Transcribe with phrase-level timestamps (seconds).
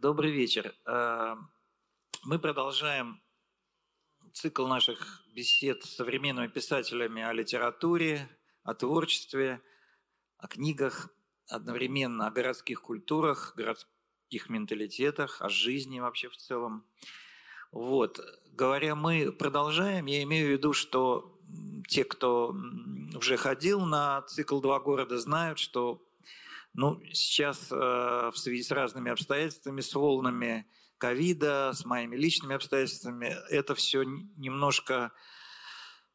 [0.00, 0.76] Добрый вечер.
[0.86, 1.34] Э,
[2.22, 3.20] мы продолжаем
[4.32, 8.28] цикл наших бесед с современными писателями о литературе,
[8.62, 9.60] о творчестве,
[10.36, 11.08] о книгах,
[11.48, 16.86] одновременно о городских культурах, городских менталитетах, о жизни вообще в целом.
[17.72, 18.20] Вот.
[18.52, 21.36] Говоря мы продолжаем, я имею в виду, что
[21.88, 22.54] те, кто
[23.16, 26.07] уже ходил на цикл «Два города», знают, что
[26.78, 30.64] ну, сейчас э, в связи с разными обстоятельствами, с волнами
[30.98, 35.10] ковида, с моими личными обстоятельствами, это все немножко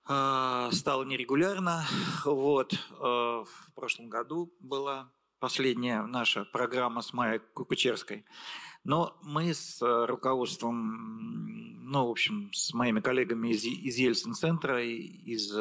[0.07, 1.85] э, стало нерегулярно.
[2.23, 8.23] Вот, э, в прошлом году была последняя наша программа с Майей Кукучерской.
[8.85, 15.53] Но мы с руководством, ну, в общем, с моими коллегами из, из Ельцин-центра из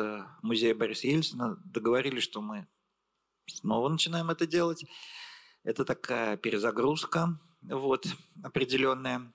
[0.43, 2.69] музея Бориса Ельцина договорились, что мы
[3.47, 4.85] снова начинаем это делать.
[5.65, 8.07] Это такая перезагрузка вот,
[8.43, 9.33] определенная.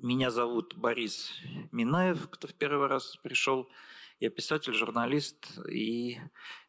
[0.00, 1.32] Меня зовут Борис
[1.72, 3.68] Минаев, кто в первый раз пришел.
[4.20, 6.18] Я писатель, журналист и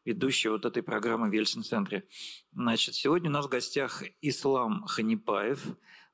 [0.04, 2.06] ведущий вот этой программы в Ельцин-центре.
[2.52, 5.64] Значит, сегодня у нас в гостях Ислам Ханипаев,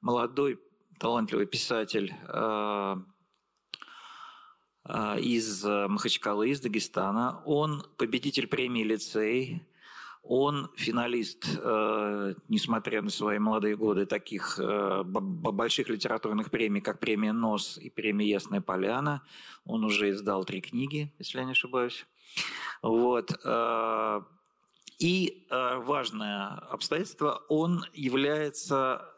[0.00, 0.60] молодой
[1.00, 2.96] талантливый писатель э,
[4.84, 7.42] э, из Махачкалы, из Дагестана.
[7.46, 9.66] Он победитель премии «Лицей»,
[10.26, 17.32] он финалист, э, несмотря на свои молодые годы, таких э, больших литературных премий, как премия
[17.32, 19.22] «Нос» и премия «Ясная поляна».
[19.66, 22.06] Он уже издал три книги, если я не ошибаюсь.
[22.82, 23.38] Вот.
[23.44, 24.22] Э,
[24.98, 29.10] и важное обстоятельство, он является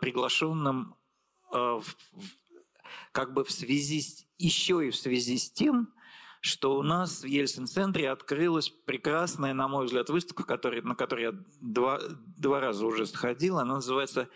[0.00, 0.96] приглашенным
[3.12, 5.94] как бы в связи с, еще и в связи с тем,
[6.40, 11.34] что у нас в Ельцин-центре открылась прекрасная, на мой взгляд, выставка, который, на которой я
[11.60, 12.00] два,
[12.38, 13.58] два раза уже сходил.
[13.58, 14.28] Она называется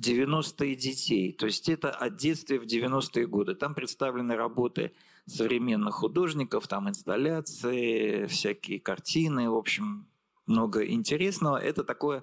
[0.00, 1.32] «90-е детей».
[1.32, 3.56] То есть это о детстве в 90-е годы.
[3.56, 4.92] Там представлены работы
[5.26, 10.06] современных художников, там инсталляции, всякие картины, в общем,
[10.46, 11.56] много интересного.
[11.58, 12.22] Это такое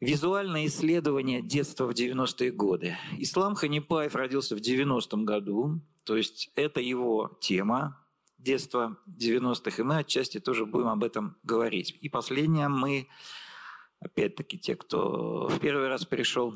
[0.00, 2.96] Визуальное исследование детства в 90-е годы.
[3.16, 8.03] Ислам Ханипаев родился в 90-м году, то есть это его тема,
[8.44, 11.98] детства 90-х, и мы отчасти тоже будем об этом говорить.
[12.00, 13.08] И последнее, мы,
[14.00, 16.54] опять-таки, те, кто в первый раз пришел,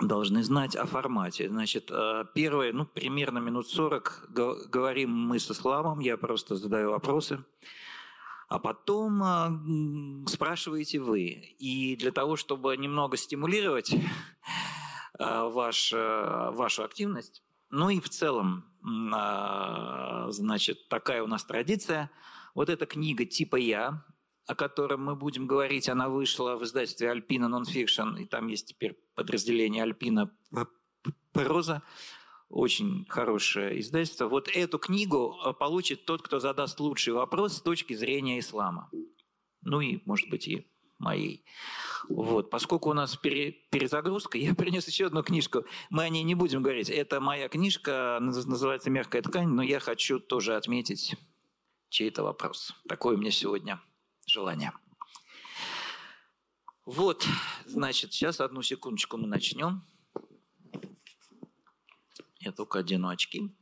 [0.00, 1.48] должны знать о формате.
[1.48, 7.44] Значит, э, первое, ну, примерно минут 40 говорим мы с Исламом, я просто задаю вопросы,
[8.48, 11.54] а потом э, спрашиваете вы.
[11.58, 13.98] И для того, чтобы немного стимулировать э,
[15.18, 22.10] ваш, вашу активность, ну и в целом, значит, такая у нас традиция.
[22.54, 24.04] Вот эта книга «Типа я»,
[24.46, 28.96] о котором мы будем говорить, она вышла в издательстве «Альпина Нонфикшн», и там есть теперь
[29.14, 30.30] подразделение «Альпина
[31.32, 31.82] Проза».
[32.48, 34.28] Очень хорошее издательство.
[34.28, 38.88] Вот эту книгу а, получит тот, кто задаст лучший вопрос с точки зрения Ислама.
[39.62, 40.64] Ну и, может быть, и
[40.98, 41.44] моей.
[42.08, 42.50] Вот.
[42.50, 45.64] Поскольку у нас пере, перезагрузка, я принес еще одну книжку.
[45.90, 46.90] Мы о ней не будем говорить.
[46.90, 51.16] Это моя книжка, называется «Мягкая ткань», но я хочу тоже отметить
[51.88, 52.72] чей-то вопрос.
[52.88, 53.80] Такое у меня сегодня
[54.26, 54.72] желание.
[56.84, 57.26] Вот,
[57.64, 59.82] значит, сейчас одну секундочку мы начнем.
[62.38, 63.52] Я только одену очки.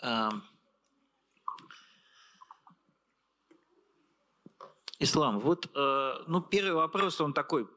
[0.00, 0.42] Um,
[4.98, 7.68] Ислам, вот, э, ну, первый вопрос, он такой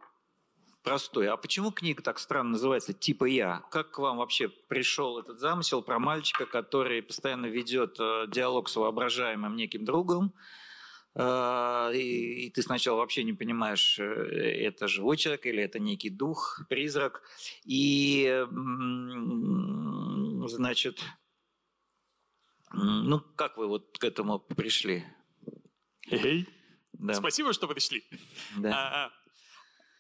[0.84, 1.28] простой.
[1.28, 3.62] А почему книга так странно называется «Типа я»?
[3.72, 8.76] Как к вам вообще пришел этот замысел про мальчика, который постоянно ведет э, диалог с
[8.78, 10.34] воображаемым неким другом,
[11.16, 16.62] э, и, и ты сначала вообще не понимаешь, это живой человек или это некий дух,
[16.70, 17.22] призрак.
[17.66, 18.46] И,
[20.48, 21.04] значит,
[22.72, 25.04] ну, как вы вот к этому пришли?
[26.10, 26.48] Эй!
[27.00, 27.14] Да.
[27.14, 28.04] Спасибо, что пришли.
[28.58, 28.72] Да.
[28.72, 29.12] А, а,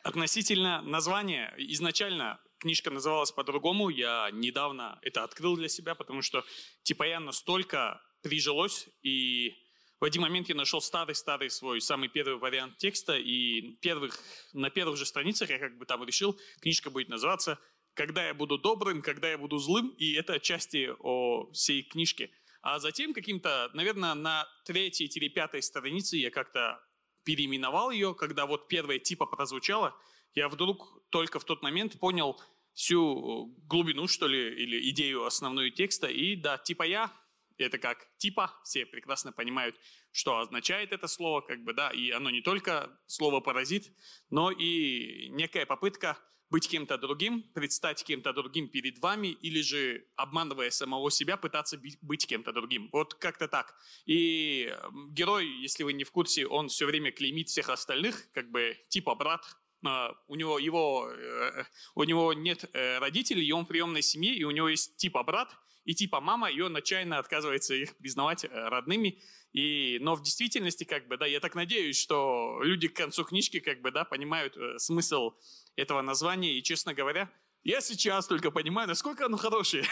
[0.03, 6.43] относительно названия, изначально книжка называлась по-другому, я недавно это открыл для себя, потому что
[6.83, 9.55] типа я настолько прижилось, и
[10.01, 14.19] в один момент я нашел старый-старый свой самый первый вариант текста, и первых,
[14.51, 17.57] на первых же страницах я как бы там решил, книжка будет называться
[17.93, 22.29] «Когда я буду добрым, когда я буду злым», и это отчасти о всей книжке–
[22.61, 26.81] а затем каким-то, наверное, на третьей или пятой странице я как-то
[27.23, 29.95] переименовал ее, когда вот первая типа прозвучала,
[30.33, 32.39] я вдруг только в тот момент понял
[32.73, 36.07] всю глубину, что ли, или идею основную текста.
[36.07, 37.11] И да, типа я,
[37.57, 39.75] это как типа, все прекрасно понимают,
[40.11, 43.91] что означает это слово, как бы, да, и оно не только слово «паразит»,
[44.29, 46.17] но и некая попытка
[46.49, 52.25] быть кем-то другим, предстать кем-то другим перед вами, или же, обманывая самого себя, пытаться быть
[52.25, 52.89] кем-то другим.
[52.91, 53.75] Вот как-то так.
[54.05, 54.73] И
[55.09, 59.15] герой, если вы не в курсе, он все время клеймит всех остальных, как бы типа
[59.15, 59.43] брат,
[59.85, 61.63] а, у него, его, э,
[61.95, 65.55] у него нет э, родителей, и он приемной семье, и у него есть типа брат
[65.85, 69.19] и типа мама, и он отчаянно отказывается их признавать э, родными.
[69.53, 73.59] И, но в действительности, как бы, да, я так надеюсь, что люди к концу книжки,
[73.59, 75.31] как бы, да, понимают смысл
[75.79, 76.53] этого названия.
[76.53, 77.29] И, честно говоря,
[77.63, 79.83] я сейчас только понимаю, насколько оно хорошее.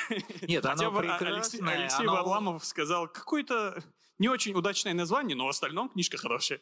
[0.42, 1.34] Нет, Хотя оно прекрасное.
[1.34, 2.14] Алексей, Алексей оно...
[2.14, 3.84] Варламов сказал, какое-то
[4.20, 6.60] не очень удачное название, но в остальном книжка хорошая.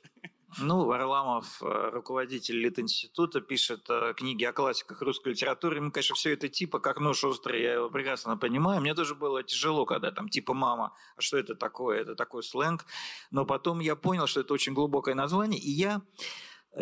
[0.58, 5.78] Ну, Варламов, э, руководитель Литинститута, пишет э, книги о классиках русской литературы.
[5.78, 8.80] Ему, конечно, все это типа как нож острый, я его прекрасно понимаю.
[8.80, 12.02] Мне тоже было тяжело, когда там типа «мама», а что это такое?
[12.02, 12.86] Это такой сленг.
[13.32, 16.02] Но потом я понял, что это очень глубокое название, и я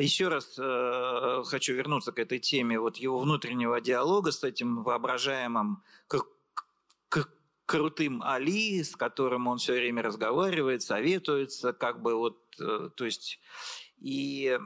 [0.02, 5.84] еще раз э, хочу вернуться к этой теме вот его внутреннего диалога с этим воображаемым
[7.66, 13.40] крутым Али, с которым он все время разговаривает, советуется, как бы вот, э, то есть
[14.00, 14.60] и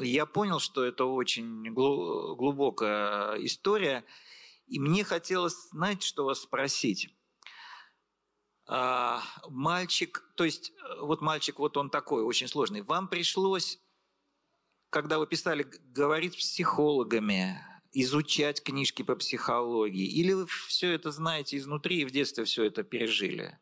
[0.00, 4.04] я понял, что это очень глубокая история,
[4.66, 7.08] и мне хотелось, знаете, что вас спросить.
[8.68, 12.82] А, мальчик, то есть э, вот мальчик, вот он такой, очень сложный.
[12.82, 13.78] Вам пришлось,
[14.90, 17.60] когда вы писали, говорить с психологами,
[17.92, 20.06] изучать книжки по психологии?
[20.06, 23.58] Или вы все это знаете изнутри и в детстве все это пережили?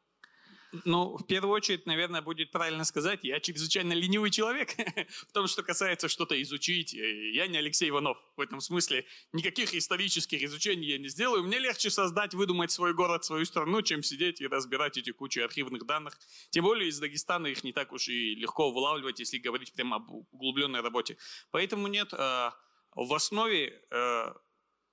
[0.85, 4.75] Ну, в первую очередь, наверное, будет правильно сказать, я чрезвычайно ленивый человек
[5.29, 6.95] в том, что касается что-то изучить.
[6.95, 9.05] Э, я не Алексей Иванов в этом смысле.
[9.33, 11.45] Никаких исторических изучений я не сделаю.
[11.45, 15.87] Мне легче создать, выдумать свой город, свою страну, чем сидеть и разбирать эти кучи архивных
[15.87, 16.19] данных.
[16.51, 20.11] Тем более из Дагестана их не так уж и легко вылавливать, если говорить прямо об
[20.33, 21.17] углубленной работе.
[21.51, 22.51] Поэтому нет, э,
[22.95, 24.33] в основе э,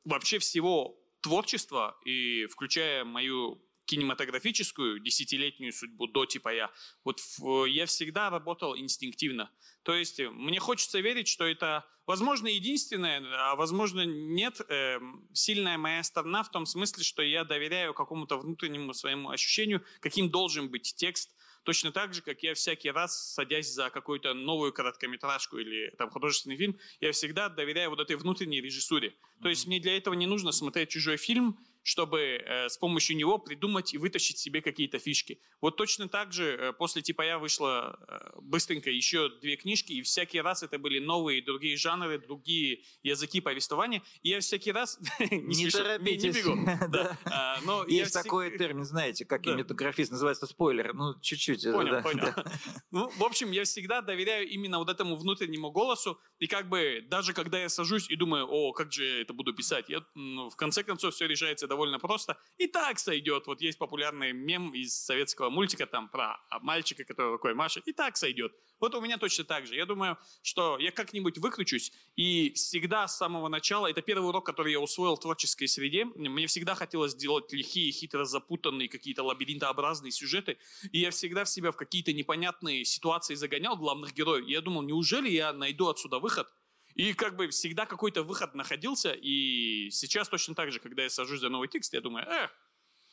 [0.04, 6.72] вообще всего творчества, и включая мою кинематографическую десятилетнюю судьбу до типа я,
[7.04, 9.52] вот в, я всегда работал инстинктивно.
[9.84, 15.00] То есть э, мне хочется верить, что это, возможно, единственное, а возможно, нет, э,
[15.34, 20.70] сильная моя сторона в том смысле, что я доверяю какому-то внутреннему своему ощущению, каким должен
[20.70, 21.32] быть текст,
[21.64, 26.58] Точно так же, как я всякий раз, садясь за какую-то новую короткометражку или там художественный
[26.58, 29.14] фильм, я всегда доверяю вот этой внутренней режиссуре.
[29.44, 33.38] То есть мне для этого не нужно смотреть чужой фильм, чтобы э, с помощью него
[33.38, 35.40] придумать и вытащить себе какие-то фишки.
[35.62, 40.02] Вот точно так же э, после типа я вышло э, быстренько еще две книжки, и
[40.02, 44.04] всякий раз это были новые другие жанры, другие языки повествования.
[44.22, 46.36] И я всякий раз не, торопитесь.
[46.36, 46.58] Не, бегу.
[46.90, 47.18] да.
[47.26, 50.94] а, но Есть такой термин, знаете, как кинематографист, называется спойлер.
[50.94, 51.64] Ну, чуть-чуть.
[51.64, 52.34] Понял, понял.
[52.92, 57.32] Ну, в общем, я всегда доверяю именно вот этому внутреннему голосу, и как бы даже
[57.34, 60.56] когда я сажусь и думаю, о, как же я это буду писать, я, ну, в
[60.58, 62.38] конце концов все решается довольно просто.
[62.58, 63.48] И так сойдет.
[63.48, 67.88] Вот есть популярный мем из советского мультика там про мальчика, который рукой машет.
[67.88, 68.52] И так сойдет.
[68.82, 69.76] Вот у меня точно так же.
[69.76, 71.94] Я думаю, что я как-нибудь выкручусь.
[72.18, 76.46] И всегда с самого начала, это первый урок, который я усвоил в творческой среде, мне
[76.48, 80.58] всегда хотелось сделать лихие, хитро запутанные, какие-то лабиринтообразные сюжеты.
[80.92, 84.46] И я всегда в себя в какие-то непонятные ситуации загонял главных героев.
[84.46, 86.48] И я думал, неужели я найду отсюда выход?
[86.96, 91.40] И как бы всегда какой-то выход находился, и сейчас точно так же, когда я сажусь
[91.40, 92.50] за новый текст, я думаю, э,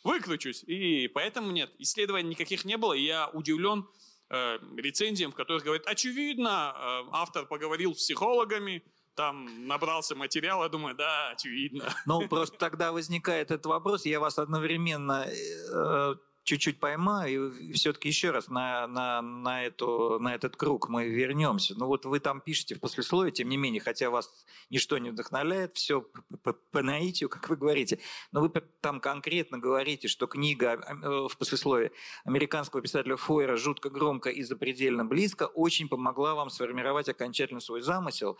[0.04, 0.64] выкручусь.
[0.64, 3.86] И поэтому нет, исследований никаких не было, и я удивлен
[4.30, 8.82] э, рецензиям, в которых говорят, очевидно, э, автор поговорил с психологами,
[9.14, 11.92] там набрался материал, я думаю, да, очевидно.
[12.06, 16.14] Ну, просто тогда возникает этот вопрос, я вас одновременно э,
[16.48, 21.74] чуть-чуть поймаю, и все-таки еще раз на, на, на, эту, на этот круг мы вернемся.
[21.76, 25.74] Ну вот вы там пишете в послесловии, тем не менее, хотя вас ничто не вдохновляет,
[25.74, 26.06] все
[26.42, 27.98] по, по наитию, как вы говорите,
[28.32, 28.48] но вы
[28.80, 31.92] там конкретно говорите, что книга э, в послесловии
[32.24, 38.38] американского писателя Фойера «Жутко громко и запредельно близко» очень помогла вам сформировать окончательно свой замысел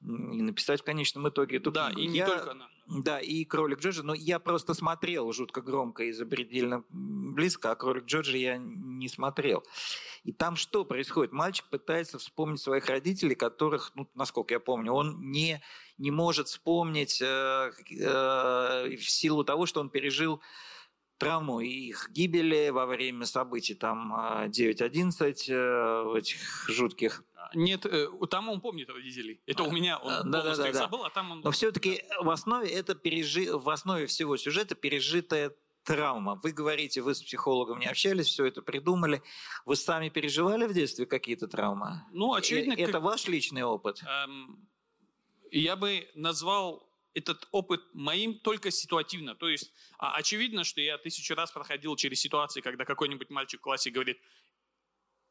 [0.00, 0.06] и
[0.40, 2.00] написать в конечном итоге эту да, книгу.
[2.00, 2.26] и не Я...
[2.26, 2.70] только она.
[2.90, 8.06] Да, и «Кролик Джорджи», но я просто смотрел «Жутко громко и запредельно близко», а «Кролик
[8.06, 9.62] Джорджи» я не смотрел.
[10.24, 11.32] И там что происходит?
[11.32, 15.62] Мальчик пытается вспомнить своих родителей, которых, ну, насколько я помню, он не,
[15.98, 20.42] не может вспомнить э, э, в силу того, что он пережил
[21.20, 24.12] травму их гибели во время событий там
[24.48, 27.22] 9-11, э, э, этих жутких
[27.54, 29.40] нет, э, там он помнит родителей.
[29.46, 31.40] Это у меня он да, полностью да, да, забыл, а там он...
[31.40, 33.56] Но все-таки в основе это пережи...
[33.56, 35.52] в основе всего сюжета пережитая
[35.84, 36.38] травма.
[36.42, 39.22] Вы говорите, вы с психологом не общались, все это придумали.
[39.64, 42.04] Вы сами переживали в детстве какие-то травмы?
[42.12, 42.74] Ну, очевидно.
[42.74, 43.02] И, это как...
[43.02, 44.02] ваш личный опыт?
[44.02, 44.68] Эм,
[45.50, 49.34] я бы назвал этот опыт моим только ситуативно.
[49.34, 53.62] То есть а, очевидно, что я тысячу раз проходил через ситуации, когда какой-нибудь мальчик в
[53.62, 54.18] классе говорит,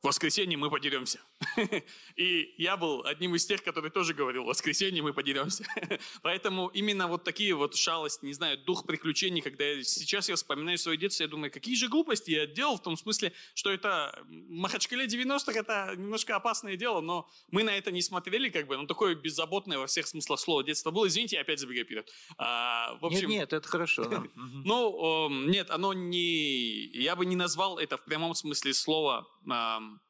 [0.01, 1.19] в воскресенье мы подеремся.
[2.15, 5.65] И я был одним из тех, который тоже говорил, в воскресенье мы подеремся.
[6.21, 10.77] Поэтому именно вот такие вот шалости, не знаю, дух приключений, когда я, сейчас я вспоминаю
[10.77, 15.05] свое детство, я думаю, какие же глупости я делал, в том смысле, что это Махачкале
[15.05, 19.15] 90-х, это немножко опасное дело, но мы на это не смотрели, как бы, ну, такое
[19.15, 21.07] беззаботное во всех смыслах слова детство было.
[21.07, 22.09] Извините, я опять забегаю вперед.
[22.37, 24.09] А, в общем, нет, нет, это хорошо.
[24.35, 26.87] Ну, нет, оно не...
[26.87, 29.27] Я бы не назвал это в прямом смысле слова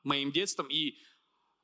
[0.04, 0.68] моим детством.
[0.70, 0.98] И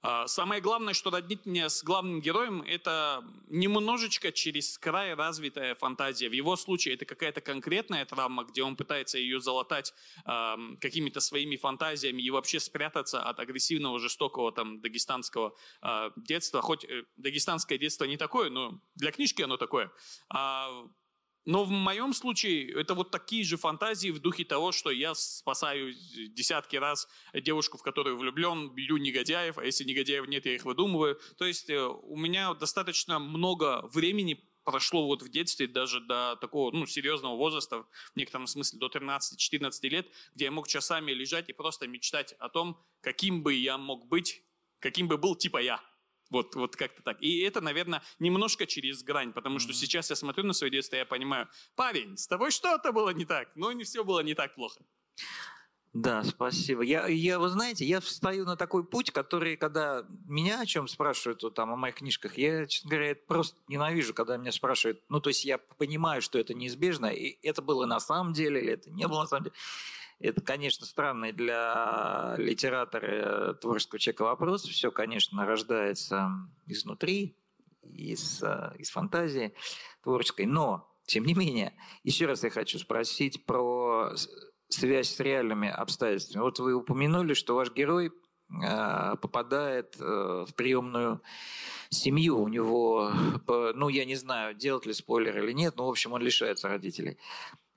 [0.07, 6.29] а, самое главное, что роднит меня с главным героем, это немножечко через край развитая фантазия.
[6.29, 9.95] В его случае это какая-то конкретная травма, где он пытается ее залатать
[10.27, 16.61] э, какими-то своими фантазиями и вообще спрятаться от агрессивного, жестокого там дагестанского э, детства.
[16.61, 19.91] Хоть э, дагестанское детство не такое, но для книжки оно такое.
[20.29, 20.69] А
[21.45, 25.93] но в моем случае это вот такие же фантазии в духе того, что я спасаю
[26.29, 31.19] десятки раз девушку, в которую влюблен, бью негодяев, а если негодяев нет, я их выдумываю.
[31.37, 36.71] То есть э, у меня достаточно много времени прошло вот в детстве даже до такого
[36.71, 41.53] ну, серьезного возраста, в некотором смысле до 13-14 лет, где я мог часами лежать и
[41.53, 44.41] просто мечтать о том, каким бы я мог быть,
[44.79, 45.79] каким бы был типа я.
[46.29, 47.21] Вот, вот как-то так.
[47.21, 49.75] И это, наверное, немножко через грань, потому что mm-hmm.
[49.75, 53.25] сейчас я смотрю на свое детство, и я понимаю, парень, с тобой что-то было не
[53.25, 54.81] так, но не все было не так плохо.
[55.95, 56.81] Да, спасибо.
[56.81, 61.41] Я, я, вы знаете, я встаю на такой путь, который, когда меня о чем спрашивают
[61.41, 65.01] вот, там, о моих книжках, я, честно говоря, просто ненавижу, когда меня спрашивают.
[65.07, 68.73] Ну, то есть я понимаю, что это неизбежно, и это было на самом деле, или
[68.73, 69.55] это не было на самом деле.
[70.19, 74.63] Это, конечно, странный для литератора творческого человека вопрос.
[74.63, 76.31] Все, конечно, рождается
[76.67, 77.37] изнутри,
[77.83, 78.43] из,
[78.77, 79.53] из фантазии
[80.03, 80.45] творческой.
[80.45, 84.11] Но, тем не менее, еще раз я хочу спросить про
[84.69, 86.43] связь с реальными обстоятельствами.
[86.43, 88.11] Вот вы упомянули, что ваш герой э,
[88.47, 91.21] попадает э, в приемную
[91.89, 92.39] семью.
[92.39, 93.11] У него,
[93.47, 97.17] ну, я не знаю, делать ли спойлер или нет, но, в общем, он лишается родителей.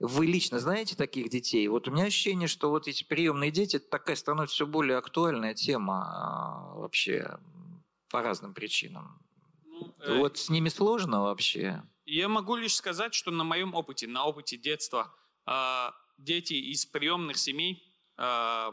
[0.00, 1.66] Вы лично знаете таких детей?
[1.66, 5.54] Вот у меня ощущение, что вот эти приемные дети, это такая становится все более актуальная
[5.54, 7.38] тема а, вообще
[8.08, 9.20] по разным причинам.
[9.64, 10.18] Ну, э...
[10.18, 11.82] Вот с ними сложно вообще?
[12.06, 15.12] Я могу лишь сказать, что на моем опыте, на опыте детства,
[15.46, 17.82] э, дети из приемных семей
[18.16, 18.72] э,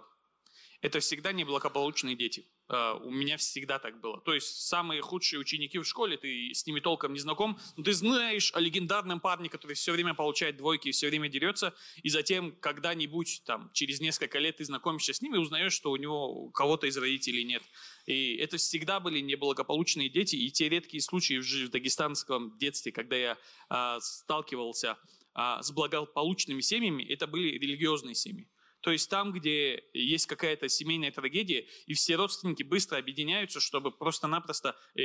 [0.81, 2.47] это всегда неблагополучные дети.
[2.67, 4.19] А, у меня всегда так было.
[4.21, 7.93] То есть самые худшие ученики в школе, ты с ними толком не знаком, но ты
[7.93, 12.55] знаешь о легендарном парне, который все время получает двойки и все время дерется, и затем
[12.59, 16.87] когда-нибудь, там, через несколько лет ты знакомишься с ними и узнаешь, что у него кого-то
[16.87, 17.63] из родителей нет.
[18.07, 23.37] И это всегда были неблагополучные дети, и те редкие случаи в дагестанском детстве, когда я
[23.69, 24.97] э, сталкивался
[25.35, 28.47] э, с благополучными семьями, это были религиозные семьи.
[28.85, 34.75] То есть там, где есть какая-то семейная трагедия, и все родственники быстро объединяются, чтобы просто-напросто,
[34.93, 35.01] э,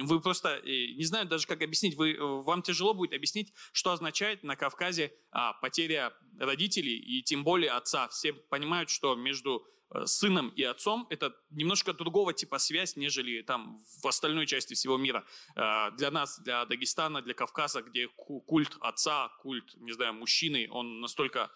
[0.00, 4.42] вы просто, э, не знаю даже как объяснить, вы, вам тяжело будет объяснить, что означает
[4.42, 8.08] на Кавказе а, потеря родителей и тем более отца.
[8.08, 13.84] Все понимают, что между э, сыном и отцом это немножко другого типа связь, нежели там
[14.02, 15.26] в остальной части всего мира.
[15.54, 21.50] Для нас, для Дагестана, для Кавказа, где культ отца, культ, не знаю, мужчины, он настолько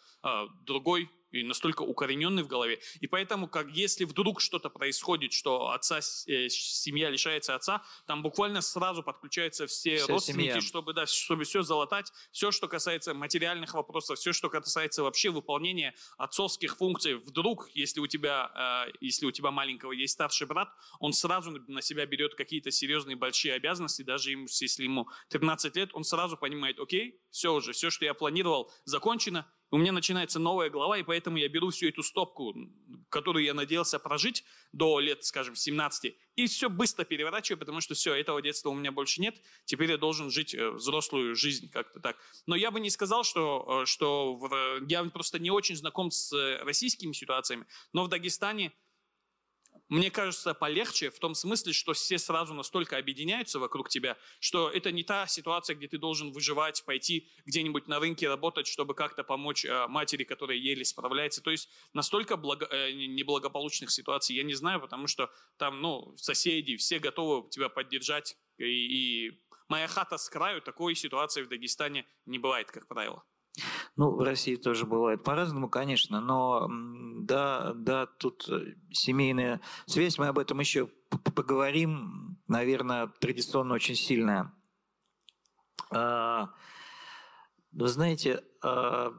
[0.66, 2.80] другой, и настолько укорененный в голове.
[3.00, 8.60] И поэтому, как если вдруг что-то происходит, что отца, э, семья лишается отца, там буквально
[8.60, 10.60] сразу подключаются все Вся родственники, семья.
[10.60, 15.94] чтобы, да, чтобы все залатать, все, что касается материальных вопросов, все, что касается вообще выполнения
[16.16, 17.14] отцовских функций.
[17.14, 20.68] Вдруг, если у тебя, э, если у тебя маленького есть старший брат,
[21.00, 25.90] он сразу на себя берет какие-то серьезные большие обязанности, даже ему, если ему 13 лет,
[25.92, 30.70] он сразу понимает, окей, все уже, все, что я планировал, закончено, у меня начинается новая
[30.70, 32.54] глава, и поэтому я беру всю эту стопку,
[33.10, 38.14] которую я надеялся прожить до лет, скажем, 17, и все быстро переворачиваю, потому что все,
[38.14, 42.16] этого детства у меня больше нет, теперь я должен жить э, взрослую жизнь как-то так.
[42.46, 44.40] Но я бы не сказал, что, э, что
[44.88, 48.72] я просто не очень знаком с э, российскими ситуациями, но в Дагестане
[49.88, 54.92] мне кажется, полегче в том смысле, что все сразу настолько объединяются вокруг тебя, что это
[54.92, 59.64] не та ситуация, где ты должен выживать, пойти где-нибудь на рынке работать, чтобы как-то помочь
[59.64, 61.42] э, матери, которая еле справляется.
[61.42, 66.76] То есть настолько благо, э, неблагополучных ситуаций я не знаю, потому что там, ну, соседи,
[66.76, 68.36] все готовы тебя поддержать.
[68.58, 68.64] И,
[69.28, 73.24] и моя хата с краю, такой ситуации в Дагестане не бывает, как правило.
[73.96, 76.68] Ну, в России тоже бывает по-разному, конечно, но
[77.20, 80.88] да, да, тут э, семейная связь, мы об этом еще
[81.34, 84.52] поговорим, наверное, традиционно очень сильная.
[85.90, 86.50] А,
[87.72, 89.14] вы знаете, а,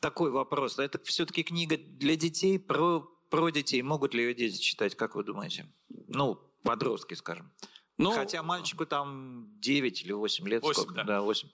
[0.00, 0.78] такой вопрос.
[0.78, 3.82] Это все-таки книга для детей, про, про детей.
[3.82, 5.72] Могут ли ее дети читать, как вы думаете?
[6.08, 7.52] Ну, подростки, скажем.
[7.98, 10.62] Ну, Хотя мальчику там 9 или 8 лет.
[10.62, 10.94] 8, сколько?
[10.94, 11.04] да.
[11.04, 11.48] да 8.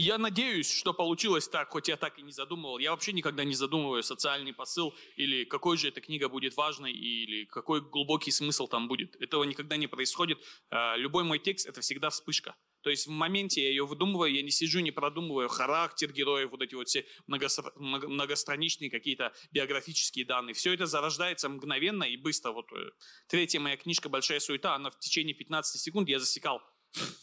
[0.00, 2.78] Я надеюсь, что получилось так, хоть я так и не задумывал.
[2.78, 7.46] Я вообще никогда не задумываю социальный посыл или какой же эта книга будет важной или
[7.46, 9.16] какой глубокий смысл там будет.
[9.16, 10.38] Этого никогда не происходит.
[10.70, 12.54] А, любой мой текст– это всегда вспышка.
[12.82, 16.62] То есть в моменте я ее выдумываю, я не сижу, не продумываю характер героев, вот
[16.62, 20.54] эти вот все многостраничные какие-то биографические данные.
[20.54, 22.52] Все это зарождается мгновенно и быстро.
[22.52, 22.90] Вот э,
[23.26, 26.62] третья моя книжка «Большая суета», она в течение 15 секунд я засекал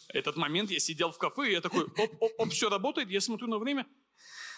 [0.10, 3.22] этот момент я сидел в кафе, и я такой, оп, оп, оп, все работает, я
[3.22, 3.86] смотрю на время,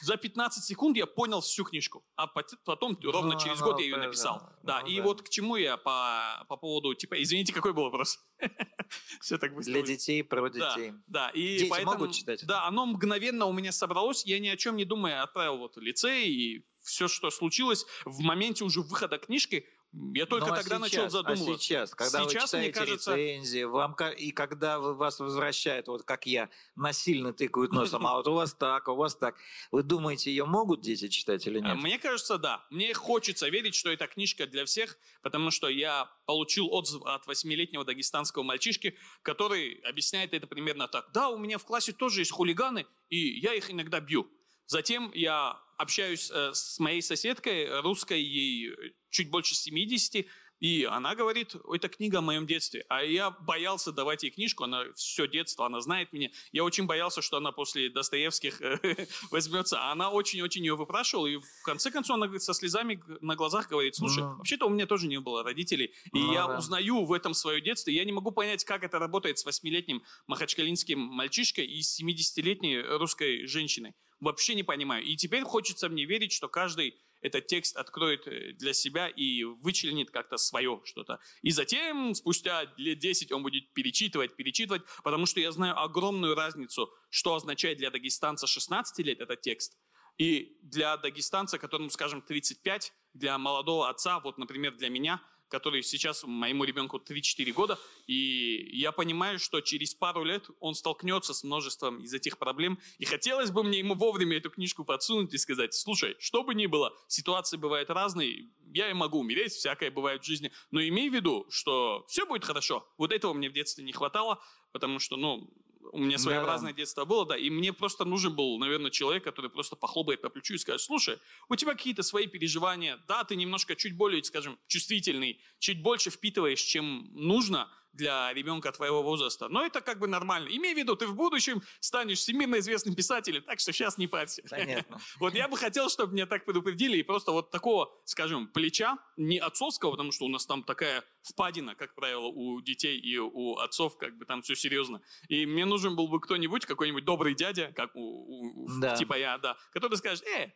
[0.02, 3.98] за 15 секунд я понял всю книжку, а потом ровно ну, через год я ее
[3.98, 4.50] написал.
[4.64, 5.04] Да, ну, и да.
[5.04, 8.20] вот к чему я по, по поводу, типа, извините, какой был вопрос?
[9.22, 9.74] Все так быстро.
[9.74, 10.94] Для детей, про детей.
[11.08, 12.46] Да, и Дети поэтому, могут читать?
[12.46, 16.28] Да, оно мгновенно у меня собралось, я ни о чем не думая отправил вот лицей,
[16.28, 19.66] и все, что случилось в моменте уже выхода книжки,
[20.14, 21.54] я только ну, а тогда сейчас, начал задумываться.
[21.54, 23.16] А сейчас, когда сейчас, вы читаете кажется...
[23.16, 28.34] рецензии, вам, и когда вас возвращают, вот как я, насильно тыкают носом, а вот у
[28.34, 29.36] вас так, у вас так,
[29.72, 31.78] вы думаете, ее могут дети читать или нет?
[31.78, 32.66] Мне кажется, да.
[32.70, 37.86] Мне хочется верить, что эта книжка для всех, потому что я получил отзыв от восьмилетнего
[37.86, 41.10] дагестанского мальчишки, который объясняет это примерно так.
[41.14, 44.30] Да, у меня в классе тоже есть хулиганы, и я их иногда бью.
[44.68, 48.74] Затем я общаюсь э, с моей соседкой, русской, ей
[49.10, 50.26] чуть больше 70,
[50.60, 52.84] и она говорит, это книга о моем детстве.
[52.90, 56.30] А я боялся давать ей книжку, она все детство, она знает меня.
[56.52, 58.60] Я очень боялся, что она после Достоевских
[59.32, 59.80] возьмется.
[59.80, 63.70] А она очень-очень ее выпрашивала, и в конце концов она говорит, со слезами на глазах
[63.70, 66.58] говорит, слушай, ну, вообще-то у меня тоже не было родителей, и ну, я да.
[66.58, 71.00] узнаю в этом свое детство, я не могу понять, как это работает с восьмилетним махачкалинским
[71.00, 73.94] мальчишкой и с 70-летней русской женщиной.
[74.20, 75.04] Вообще не понимаю.
[75.04, 80.12] И теперь хочется мне верить, что каждый этот текст откроет э, для себя и вычленит
[80.12, 81.20] как-то свое что-то.
[81.42, 86.92] И затем, спустя лет 10, он будет перечитывать, перечитывать, потому что я знаю огромную разницу,
[87.10, 89.78] что означает для дагестанца 16 лет этот текст,
[90.18, 96.24] и для дагестанца, которому, скажем, 35, для молодого отца, вот, например, для меня– который сейчас
[96.24, 102.02] моему ребенку 3-4 года, и я понимаю, что через пару лет он столкнется с множеством
[102.02, 106.16] из этих проблем, и хотелось бы мне ему вовремя эту книжку подсунуть и сказать, слушай,
[106.20, 110.52] что бы ни было, ситуации бывают разные, я и могу умереть, всякое бывает в жизни,
[110.72, 112.88] но имей в виду, что все будет хорошо.
[112.98, 115.50] Вот этого мне в детстве не хватало, потому что, ну,
[115.92, 116.78] у меня своеобразное да.
[116.78, 120.54] детство было, да, и мне просто нужен был, наверное, человек, который просто похлопает по плечу
[120.56, 121.20] и скажет, слушай,
[121.50, 126.62] у тебя какие-то свои переживания, да, ты немножко чуть более, скажем, чувствительный, чуть больше впитываешь,
[126.62, 129.50] чем нужно, для ребенка твоего возраста.
[129.50, 130.48] Но это как бы нормально.
[130.48, 134.44] Имей в виду, ты в будущем станешь всемирно известным писателем, так что сейчас не парься.
[134.50, 135.00] Понятно.
[135.20, 139.40] Вот я бы хотел, чтобы меня так предупредили, и просто вот такого, скажем, плеча, не
[139.40, 143.98] отцовского, потому что у нас там такая впадина, как правило, у детей и у отцов,
[143.98, 145.02] как бы там все серьезно.
[145.28, 148.96] И мне нужен был бы кто-нибудь, какой-нибудь добрый дядя, как у, у да.
[148.96, 150.54] типа я, да, который скажет, э,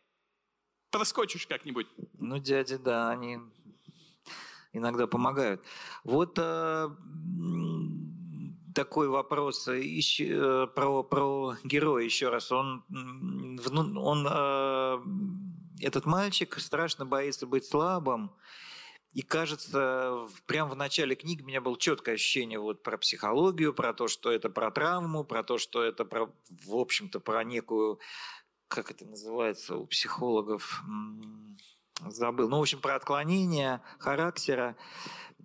[0.90, 1.88] проскочишь как-нибудь.
[2.20, 3.38] Ну, дяди, да, они
[4.72, 5.62] иногда помогают.
[6.04, 6.88] Вот э,
[8.74, 12.50] такой вопрос еще, э, про, про героя еще раз.
[12.52, 14.98] Он, он э,
[15.80, 18.32] этот мальчик страшно боится быть слабым.
[19.12, 23.92] И кажется, прямо в начале книги у меня было четкое ощущение вот про психологию, про
[23.92, 28.00] то, что это про травму, про то, что это, про, в общем-то, про некую,
[28.68, 30.82] как это называется у психологов,
[32.10, 32.48] забыл.
[32.48, 34.76] Ну, в общем, про отклонение характера,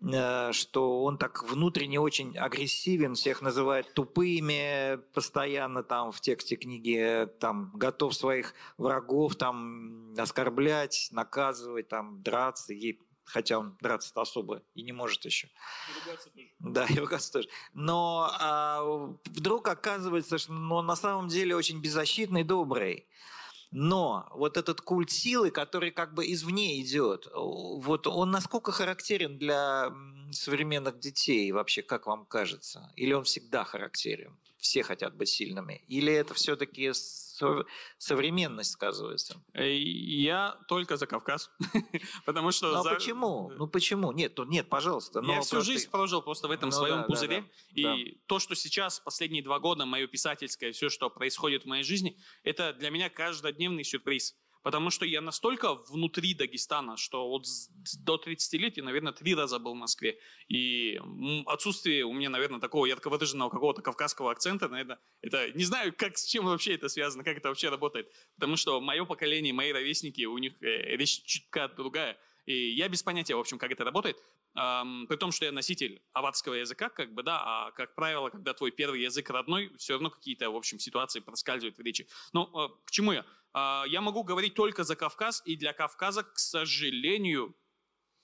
[0.01, 7.27] э, что он так внутренне очень агрессивен, всех называет тупыми постоянно там в тексте книги,
[7.39, 14.83] там готов своих врагов там оскорблять, наказывать, там драться, ей хотя он драться-то особо и
[14.83, 15.47] не может еще.
[15.47, 16.47] И ругаться тоже.
[16.59, 17.49] Да, и ругаться тоже.
[17.73, 18.81] Но а,
[19.25, 23.05] вдруг оказывается, что он на самом деле очень беззащитный, добрый.
[23.71, 29.91] Но вот этот культ силы, который как бы извне идет, вот он насколько характерен для
[30.31, 32.91] современных детей вообще, как вам кажется?
[32.95, 34.37] Или он всегда характерен?
[34.67, 35.81] все хотят быть сильными?
[35.87, 36.91] Или это все-таки
[37.97, 39.43] современность сказывается?
[39.53, 41.51] Я только за Кавказ.
[42.25, 42.71] Потому что...
[42.71, 43.51] Ну, а почему?
[43.57, 44.11] Ну, почему?
[44.11, 45.21] Нет, нет, пожалуйста.
[45.25, 47.49] Я всю жизнь прожил просто в этом ну своем пузыре.
[47.73, 52.17] И то, что сейчас, последние два года, мое писательское, все, что происходит в моей жизни,
[52.43, 54.35] это для меня каждодневный сюрприз.
[54.67, 57.45] Потому что я настолько внутри Дагестана, что вот
[57.99, 60.19] до 30 лет я, наверное, три раза был в Москве.
[60.49, 60.99] И
[61.45, 66.17] отсутствие у меня, наверное, такого ярко выраженного какого-то кавказского акцента, наверное, это не знаю, как,
[66.17, 68.11] с чем вообще это связано, как это вообще работает.
[68.35, 72.17] Потому что мое поколение, мои ровесники, у них э, речь чутка другая.
[72.45, 74.17] И я без понятия, в общем, как это работает.
[74.57, 78.53] Эм, при том, что я носитель аватского языка, как бы, да, а, как правило, когда
[78.53, 82.07] твой первый язык родной, все равно какие-то, в общем, ситуации проскальзывают в речи.
[82.33, 83.23] Ну, э, к чему я?
[83.59, 87.55] А, я могу говорить только за Кавказ, и для Кавказа, к сожалению,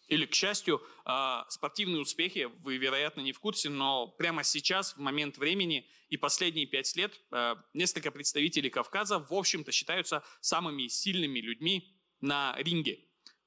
[0.07, 4.99] или, к счастью, а, спортивные успехи, вы, вероятно, не в курсе, но прямо сейчас, в
[4.99, 11.39] момент времени и последние пять лет, а, несколько представителей Кавказа, в общем-то, считаются самыми сильными
[11.39, 12.99] людьми на ринге.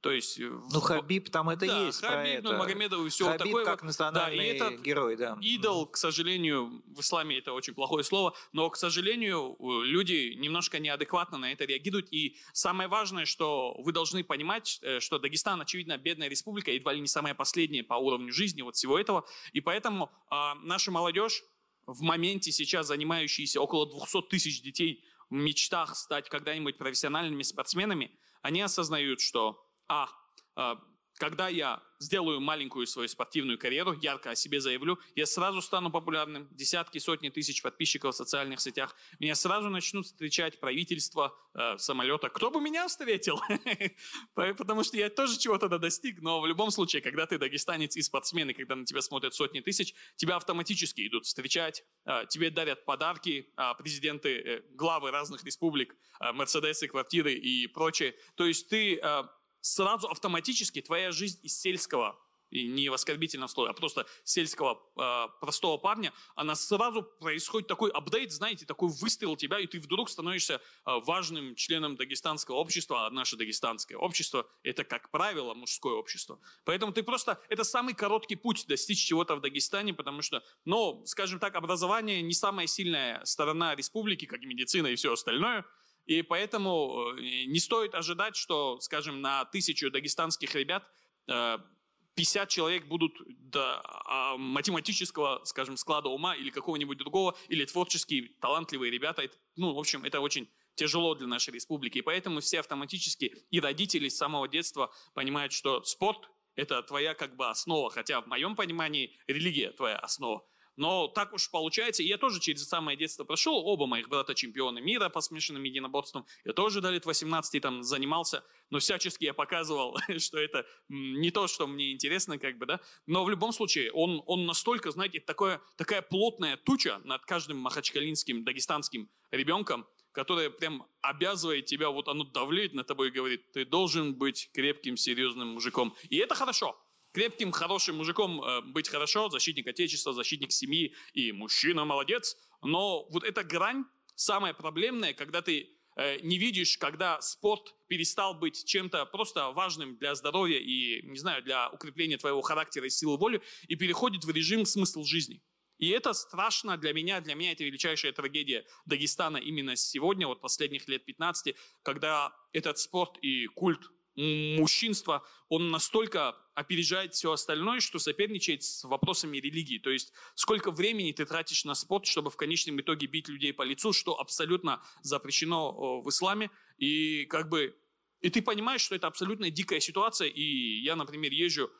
[0.06, 0.40] То есть...
[0.40, 2.00] Э, ну, Хабиб там это да, есть.
[2.00, 3.64] Хабиб, ну, Магомедов и все Хабиб такое.
[3.64, 5.36] как национальный да, и этот герой, да.
[5.40, 11.38] Идол, к сожалению, в исламе это очень плохое слово, но, к сожалению, люди немножко неадекватно
[11.38, 12.08] на это реагируют.
[12.12, 17.00] И самое важное, что вы должны понимать, э, что Дагестан, очевидно, бедная республика, едва ли
[17.00, 19.26] не самая последняя по уровню жизни вот всего этого.
[19.52, 21.42] И поэтому а, наша молодежь,
[21.86, 28.10] в моменте сейчас занимающиеся около 200 тысяч детей в мечтах стать когда-нибудь профессиональными спортсменами,
[28.42, 30.08] они осознают, что а,
[30.54, 30.80] а
[31.18, 36.46] когда я сделаю маленькую свою спортивную карьеру, ярко о себе заявлю, я сразу стану популярным,
[36.50, 42.28] десятки, сотни тысяч подписчиков в социальных сетях, меня сразу начнут встречать правительство, э, самолета.
[42.28, 43.40] Кто бы меня встретил?
[44.34, 48.50] Потому что я тоже чего-то достиг, но в любом случае, когда ты дагестанец и спортсмен,
[48.50, 53.50] и когда на тебя смотрят сотни тысяч, тебя автоматически идут встречать, э, тебе дарят подарки
[53.56, 58.14] э, президенты, э, главы разных республик, э, мерседесы, квартиры и прочее.
[58.34, 59.22] То есть ты э,
[59.66, 62.18] сразу автоматически твоя жизнь из сельского,
[62.50, 67.90] и не в оскорбительном слове, а просто сельского э, простого парня, она сразу происходит такой
[67.90, 70.60] апдейт, знаете, такой выстрел тебя, и ты вдруг становишься э,
[71.04, 76.38] важным членом дагестанского общества, а наше дагестанское общество– это, как правило, мужское общество.
[76.64, 81.40] Поэтому ты просто, это самый короткий путь достичь чего-то в Дагестане, потому что, ну, скажем
[81.40, 85.64] так, образование не самая сильная сторона республики, как и медицина и все остальное–
[86.06, 90.88] и поэтому э, не стоит ожидать, что, скажем, на тысячу дагестанских ребят
[91.26, 98.28] 50 э, человек будут до а, математического, скажем, склада ума или какого-нибудь другого, или творческие,
[98.40, 99.28] талантливые ребята.
[99.56, 101.98] Ну, в общем, это очень тяжело для нашей республики.
[101.98, 107.34] И поэтому все автоматически, и родители с самого детства понимают, что спорт– это твоя как
[107.34, 110.46] бы основа, хотя в моем понимании религия– твоя основа.
[110.76, 114.80] Но так уж получается, и я тоже через самое детство прошел, оба моих брата чемпионы
[114.80, 119.96] мира по смешанным единоборствам, я тоже до лет 18 там занимался, но всячески я показывал,
[120.18, 124.22] что это не то, что мне интересно, как бы, да, но в любом случае он,
[124.26, 131.66] он настолько, знаете, такое, такая плотная туча над каждым махачкалинским, дагестанским ребенком, которая прям обязывает
[131.66, 135.94] тебя, вот оно давлеет на тобой и говорит, ты должен быть крепким, серьезным мужиком.
[136.08, 136.78] И это хорошо
[137.16, 143.24] крепким, хорошим мужиком э, быть хорошо, защитник отечества, защитник семьи и мужчина молодец, но вот
[143.24, 149.50] эта грань самая проблемная, когда ты э, не видишь, когда спорт перестал быть чем-то просто
[149.52, 154.24] важным для здоровья и, не знаю, для укрепления твоего характера и силы воли, и переходит
[154.24, 155.40] в режим смысл жизни.
[155.78, 160.86] И это страшно для меня, для меня это величайшая трагедия Дагестана именно сегодня, вот последних
[160.86, 163.80] лет 15, когда этот спорт и культ
[164.16, 169.78] мужчинства, он настолько опережает все остальное, что соперничает с вопросами религии.
[169.78, 173.62] То есть сколько времени ты тратишь на спорт, чтобы в конечном итоге бить людей по
[173.62, 176.50] лицу, что абсолютно запрещено в исламе.
[176.78, 177.76] И как бы
[178.20, 180.28] и ты понимаешь, что это абсолютно дикая ситуация.
[180.28, 181.70] И я, например, езжу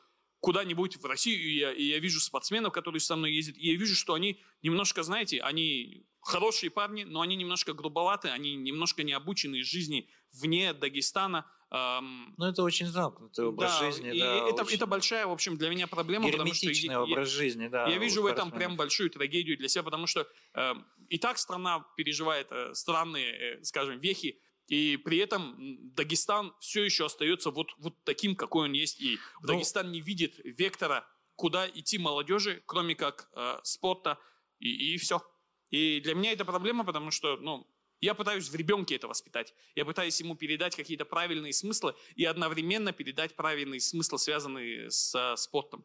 [0.41, 3.77] куда-нибудь в Россию, и я, и я вижу спортсменов, которые со мной ездят, и я
[3.77, 9.13] вижу, что они немножко, знаете, они хорошие парни, но они немножко грубоваты, они немножко не
[9.13, 14.15] обучены жизни вне Дагестана, ну, это очень замкнутый образ да, жизни.
[14.15, 16.31] И да, это, это большая, в общем, для меня проблема.
[16.31, 17.87] Потому что я, образ жизни, да.
[17.87, 20.75] Я вижу в этом прям большую трагедию для себя, потому что э,
[21.09, 25.57] и так страна переживает э, странные, э, скажем, вехи, и при этом
[25.95, 29.01] Дагестан все еще остается вот, вот таким, какой он есть.
[29.01, 34.19] И ну, Дагестан не видит вектора, куда идти молодежи, кроме как э, спорта,
[34.59, 35.23] и, и все.
[35.71, 37.67] И для меня это проблема, потому что, ну,
[38.01, 39.55] я пытаюсь в ребенке это воспитать.
[39.75, 45.85] Я пытаюсь ему передать какие-то правильные смыслы и одновременно передать правильные смыслы, связанные с спортом.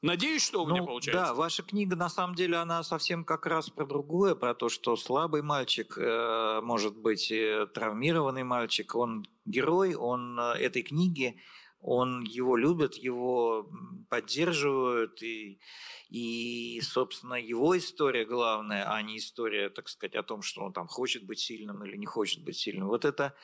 [0.00, 1.24] Надеюсь, что у ну, меня получается.
[1.24, 4.96] Да, ваша книга, на самом деле, она совсем как раз про другое, про то, что
[4.96, 11.40] слабый мальчик, э, может быть, э, травмированный мальчик, он герой, он э, этой книги,
[11.80, 13.70] он его любит, его
[14.08, 15.60] поддерживают, и,
[16.08, 20.88] и, собственно, его история главная, а не история, так сказать, о том, что он там
[20.88, 22.88] хочет быть сильным или не хочет быть сильным.
[22.88, 23.34] Вот это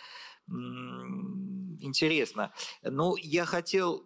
[1.80, 2.52] интересно.
[2.82, 4.04] Ну, я хотел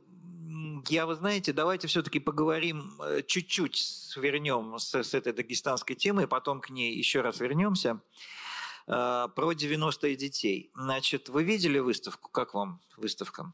[0.88, 6.60] я, вы знаете, давайте все-таки поговорим, э, чуть-чуть свернем с, с этой дагестанской темы, потом
[6.60, 8.00] к ней еще раз вернемся.
[8.86, 10.70] Э, про 90-е детей.
[10.74, 12.30] Значит, вы видели выставку?
[12.30, 13.52] Как вам выставка?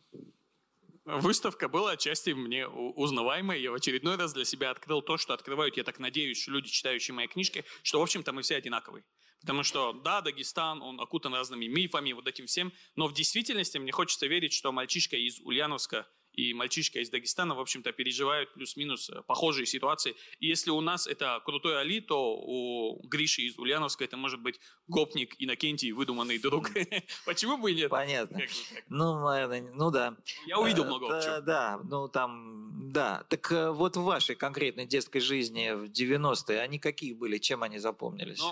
[1.05, 3.61] Выставка была отчасти мне узнаваемой.
[3.61, 7.15] Я в очередной раз для себя открыл то, что открывают, я так надеюсь, люди, читающие
[7.15, 9.05] мои книжки, что, в общем-то, мы все одинаковые.
[9.41, 13.93] Потому что, да, Дагестан, он окутан разными мифами, вот этим всем, но в действительности мне
[13.93, 19.23] хочется верить, что мальчишка из Ульяновска и мальчишка из Дагестана, в общем-то, переживают плюс-минус э,
[19.23, 20.15] похожие ситуации.
[20.41, 24.61] И если у нас это крутой Али, то у Гриши из Ульяновска это может быть
[24.89, 26.71] гопник Иннокентий, выдуманный друг.
[27.27, 27.91] Почему бы и нет?
[27.91, 28.41] Понятно.
[28.89, 29.15] Ну,
[29.75, 30.17] ну да.
[30.47, 33.25] Я увидел э, много да, да, ну там, да.
[33.29, 37.79] Так э, вот в вашей конкретной детской жизни в 90-е, они какие были, чем они
[37.79, 38.43] запомнились?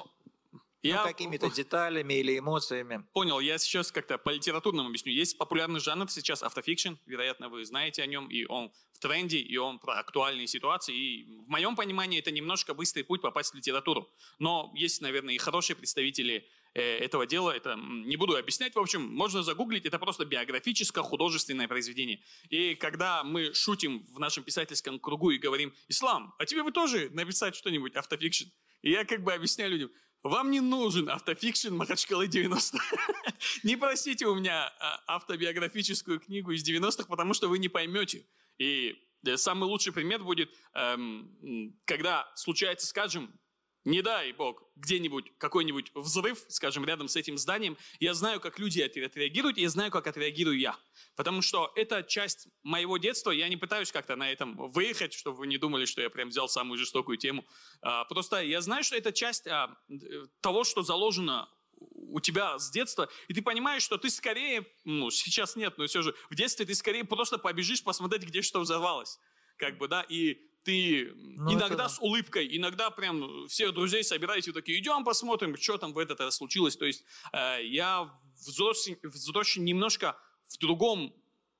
[0.82, 1.02] Ну, я...
[1.02, 3.04] Ну, какими-то деталями или эмоциями.
[3.12, 5.12] Понял, я сейчас как-то по литературному объясню.
[5.12, 9.56] Есть популярный жанр сейчас автофикшн, вероятно, вы знаете о нем, и он в тренде, и
[9.56, 10.94] он про актуальные ситуации.
[10.94, 14.10] И в моем понимании это немножко быстрый путь попасть в литературу.
[14.38, 19.02] Но есть, наверное, и хорошие представители э, этого дела, это не буду объяснять, в общем,
[19.02, 22.20] можно загуглить, это просто биографическое художественное произведение.
[22.48, 27.08] И когда мы шутим в нашем писательском кругу и говорим, «Ислам, а тебе бы тоже
[27.10, 28.46] написать что-нибудь автофикшн?»
[28.82, 29.90] И я как бы объясняю людям,
[30.22, 32.78] вам не нужен автофикшн Махачкалы 90.
[33.64, 38.24] не просите у меня а, автобиографическую книгу из 90-х, потому что вы не поймете.
[38.58, 43.32] И э, самый лучший пример будет, эм, когда случается, скажем,
[43.84, 48.80] не дай бог, где-нибудь какой-нибудь взрыв, скажем, рядом с этим зданием, я знаю, как люди
[48.80, 50.76] отреагируют, и я знаю, как отреагирую я.
[51.16, 55.46] Потому что это часть моего детства, я не пытаюсь как-то на этом выехать, чтобы вы
[55.46, 57.44] не думали, что я прям взял самую жестокую тему.
[57.80, 59.76] А, просто я знаю, что это часть а,
[60.40, 65.56] того, что заложено у тебя с детства, и ты понимаешь, что ты скорее, ну, сейчас
[65.56, 69.18] нет, но все же, в детстве ты скорее просто побежишь посмотреть, где что взорвалось.
[69.56, 71.88] Как бы, да, и ты ну, иногда это...
[71.88, 76.36] с улыбкой, иногда прям всех друзей собираете, такие, идем посмотрим, что там в этот раз
[76.36, 76.76] случилось.
[76.76, 80.16] То есть э, я взрослый, взрослый немножко
[80.48, 81.14] в другом,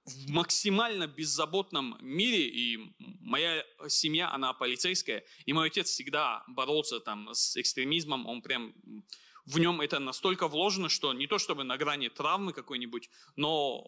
[0.05, 2.79] в максимально беззаботном мире, и
[3.21, 8.75] моя семья, она полицейская, и мой отец всегда боролся там с экстремизмом, он прям
[9.45, 13.85] в нем это настолько вложено, что не то чтобы на грани травмы какой-нибудь, но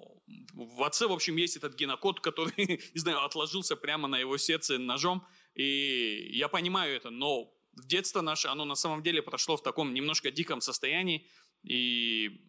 [0.53, 2.53] в отце, в общем, есть этот генокод, который,
[2.95, 8.49] не знаю, отложился прямо на его сердце ножом, и я понимаю это, но детство наше,
[8.49, 11.27] оно на самом деле прошло в таком немножко диком состоянии,
[11.63, 12.41] и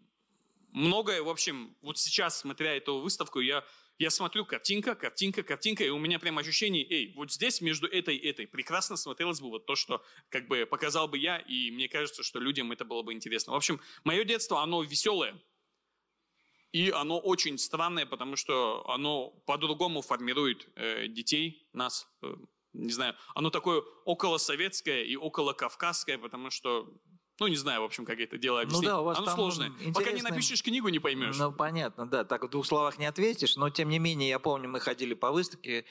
[0.71, 3.63] многое, в общем, вот сейчас, смотря эту выставку, я
[3.97, 8.15] я смотрю картинка, картинка, картинка, и у меня прям ощущение, эй, вот здесь между этой
[8.15, 11.87] и этой прекрасно смотрелось бы вот то, что как бы показал бы я, и мне
[11.87, 13.53] кажется, что людям это было бы интересно.
[13.53, 15.41] В общем, мое детство, оно веселое,
[16.73, 22.35] и оно очень странное, потому что оно по-другому формирует э, детей, нас, э,
[22.73, 26.93] не знаю, оно такое околосоветское и околокавказское, потому что
[27.39, 28.83] ну, не знаю, в общем, как это дело объяснить.
[28.83, 29.67] Ну да, у вас Оно там сложное.
[29.67, 29.93] Интересное...
[29.93, 31.37] Пока не напишешь книгу, не поймешь.
[31.37, 32.23] Ну, понятно, да.
[32.23, 35.31] Так в двух словах не ответишь, но тем не менее, я помню, мы ходили по
[35.31, 35.85] выставке,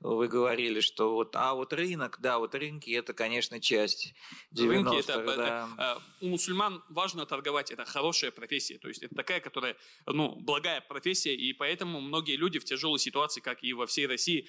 [0.00, 4.14] вы говорили, что вот, а вот рынок, да, вот рынки, это, конечно, часть
[4.54, 4.68] 90-х.
[4.68, 5.68] Рынки это, да.
[5.74, 10.80] это, у мусульман важно торговать, это хорошая профессия, то есть это такая, которая, ну, благая
[10.80, 14.48] профессия, и поэтому многие люди в тяжелой ситуации, как и во всей России,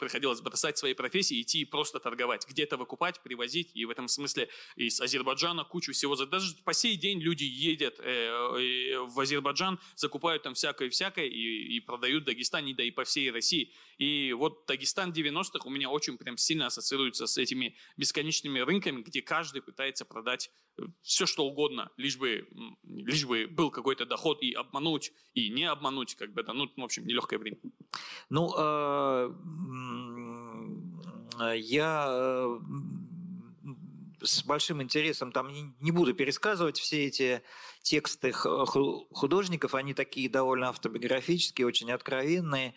[0.00, 4.48] приходилось бросать свои профессии, идти и просто торговать, где-то выкупать, привозить, и в этом смысле
[4.74, 10.54] из Азербайджана кучу всего, даже по сей день люди едят э, в Азербайджан, закупают там
[10.54, 13.72] всякое-всякое и, и продают в Дагестане, да и по всей России.
[13.98, 19.22] И вот Дагестан 90-х у меня очень прям сильно ассоциируется с этими бесконечными рынками, где
[19.22, 22.48] каждый пытается продать э, все, что угодно, лишь бы,
[22.84, 26.84] лишь бы был какой-то доход и обмануть, и не обмануть, как бы, да, ну, в
[26.84, 27.58] общем, нелегкое время.
[28.30, 29.34] Ну, э,
[31.56, 32.58] я э,
[34.22, 35.50] с большим интересом там
[35.80, 37.42] не буду пересказывать все эти
[37.82, 42.74] тексты художников, они такие довольно автобиографические, очень откровенные.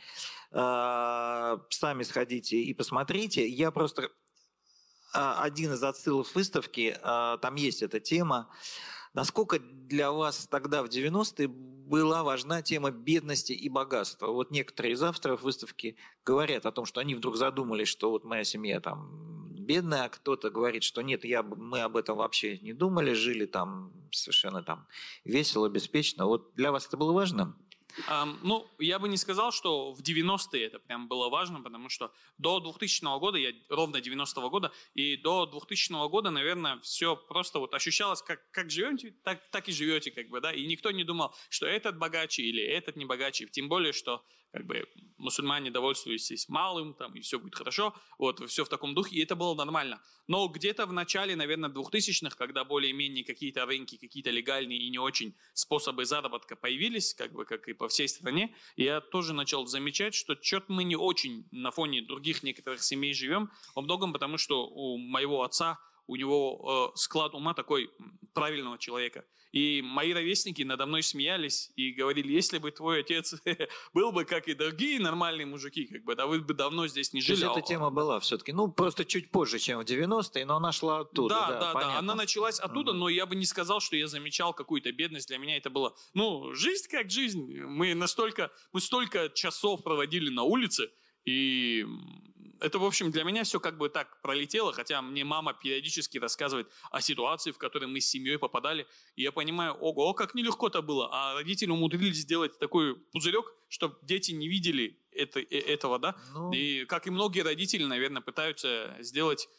[0.52, 3.48] А, сами сходите и посмотрите.
[3.48, 4.10] Я просто
[5.14, 8.50] а, один из отсылов выставки, а, там есть эта тема.
[9.14, 14.28] Насколько для вас тогда в 90-е была важна тема бедности и богатства.
[14.28, 18.46] Вот некоторые из авторов выставки говорят о том, что они вдруг задумались, что вот моя
[18.46, 19.41] семья там
[19.72, 23.94] бедная, а кто-то говорит, что нет, я, мы об этом вообще не думали, жили там
[24.12, 24.86] совершенно там
[25.24, 26.26] весело, беспечно.
[26.26, 27.56] Вот для вас это было важно?
[28.08, 32.12] Um, ну, я бы не сказал, что в 90-е это прям было важно, потому что
[32.38, 37.74] до 2000 года, я ровно 90-го года, и до 2000 года, наверное, все просто вот
[37.74, 41.34] ощущалось, как, как живете, так, так и живете, как бы, да, и никто не думал,
[41.50, 44.86] что этот богаче или этот не богаче, тем более, что как бы
[45.18, 49.36] мусульмане довольствуются малым, там, и все будет хорошо, вот, все в таком духе, и это
[49.36, 50.02] было нормально.
[50.28, 55.36] Но где-то в начале, наверное, 2000-х, когда более-менее какие-то рынки, какие-то легальные и не очень
[55.54, 60.38] способы заработка появились, как бы, как и по всей стране, я тоже начал замечать, что
[60.40, 65.00] что-то мы не очень на фоне других некоторых семей живем, во многом потому, что у
[65.00, 65.80] моего отца
[66.12, 67.90] у него э, склад ума такой
[68.34, 69.24] правильного человека.
[69.54, 73.36] И мои ровесники надо мной смеялись и говорили, если бы твой отец
[73.94, 77.22] был бы, как и другие нормальные мужики, как бы, да вы бы давно здесь не
[77.22, 77.40] жили.
[77.40, 80.74] То есть эта тема была все-таки, ну, просто чуть позже, чем в 90-е, но она
[80.74, 81.36] шла оттуда.
[81.36, 82.00] Да, да, да, да.
[82.00, 85.30] она началась оттуда, но я бы не сказал, что я замечал какую-то бедность.
[85.30, 87.56] Для меня это было, ну, жизнь как жизнь.
[87.62, 90.90] Мы настолько, мы столько часов проводили на улице,
[91.24, 91.86] и
[92.62, 96.70] это, в общем, для меня все как бы так пролетело, хотя мне мама периодически рассказывает
[96.92, 101.10] о ситуации, в которой мы с семьей попадали, и я понимаю, ого, как нелегко-то было,
[101.12, 106.52] а родители умудрились сделать такой пузырек, чтобы дети не видели это, э, этого, да, ну...
[106.54, 109.50] и как и многие родители, наверное, пытаются сделать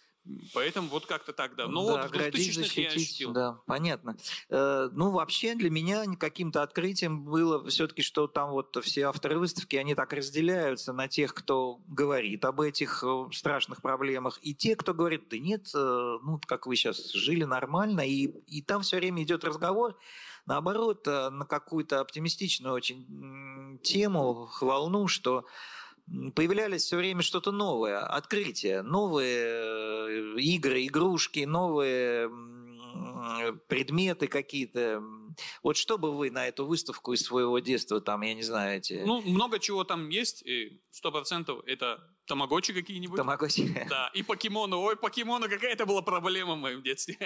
[0.54, 1.66] Поэтому вот как-то так, да.
[1.66, 4.16] Ну да, вот оградить, защитить, да, понятно.
[4.50, 9.74] Э, ну, вообще для меня каким-то открытием было все-таки, что там вот все авторы выставки,
[9.74, 14.94] они так разделяются на тех, кто говорит об этих э, страшных проблемах, и те, кто
[14.94, 19.24] говорит, да нет, э, ну, как вы сейчас жили нормально, и, и там все время
[19.24, 19.98] идет разговор,
[20.46, 25.46] наоборот, на какую-то оптимистичную очень тему, волну, что
[26.34, 32.30] появлялись все время что-то новое, открытие, новые э, игры, игрушки, новые
[33.68, 35.02] предметы какие-то.
[35.62, 39.02] Вот что бы вы на эту выставку из своего детства, там, я не знаю, эти...
[39.04, 40.44] Ну, много чего там есть,
[40.90, 43.16] сто процентов это тамагочи какие-нибудь.
[43.16, 43.74] Тамагочи.
[43.88, 44.76] Да, и покемоны.
[44.76, 47.16] Ой, покемоны, какая это была проблема в моем детстве.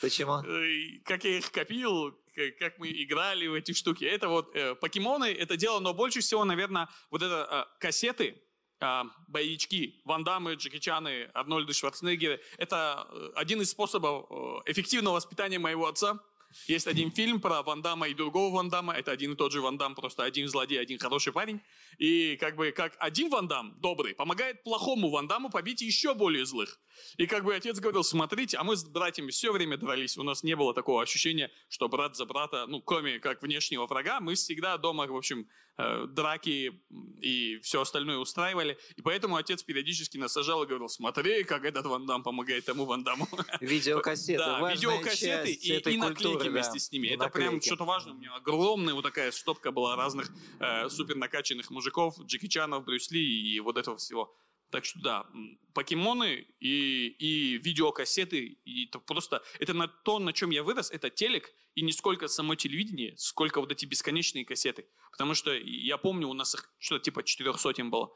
[0.00, 0.42] Почему?
[1.04, 2.14] Как я их копил,
[2.58, 4.04] как мы играли в эти штуки.
[4.04, 8.42] Это вот э, покемоны, это дело, но больше всего, наверное, вот это э, кассеты,
[8.80, 12.40] э, боевички, Ван Даммы, Джеки Чаны, Арнольды Шварценеггеры.
[12.58, 16.20] Это э, один из способов э, эффективного воспитания моего отца.
[16.66, 18.94] Есть один фильм про Ван Дамма и другого Ван Дамма.
[18.94, 21.60] Это один и тот же Ван Дам, просто один злодей, один хороший парень.
[21.98, 26.44] И как бы как один Ван Дам, добрый, помогает плохому Ван Даму побить еще более
[26.46, 26.80] злых.
[27.18, 30.16] И как бы отец говорил, смотрите, а мы с братьями все время дрались.
[30.16, 34.20] У нас не было такого ощущения, что брат за брата, ну, кроме как внешнего врага,
[34.20, 36.80] мы всегда дома, в общем, э, драки
[37.20, 38.78] и все остальное устраивали.
[38.96, 42.84] И поэтому отец периодически нас сажал и говорил, смотри, как этот Ван Дам помогает тому
[42.84, 43.28] Ван Даму.
[43.60, 47.08] Видеокассеты, Да, видеокассеты и, и наклейки вместе с ними.
[47.08, 48.14] Это прям что-то важное.
[48.14, 53.10] У меня огромная вот такая стопка была разных э, супер накачанных мужиков, Джеки Чанов, Брюс
[53.10, 54.34] Ли и вот этого всего.
[54.70, 55.26] Так что да,
[55.74, 61.08] покемоны и, и видеокассеты, и это просто, это на то, на чем я вырос, это
[61.08, 64.88] телек, и не сколько само телевидение, сколько вот эти бесконечные кассеты.
[65.12, 68.10] Потому что я помню, у нас их что-то типа четырех сотен было.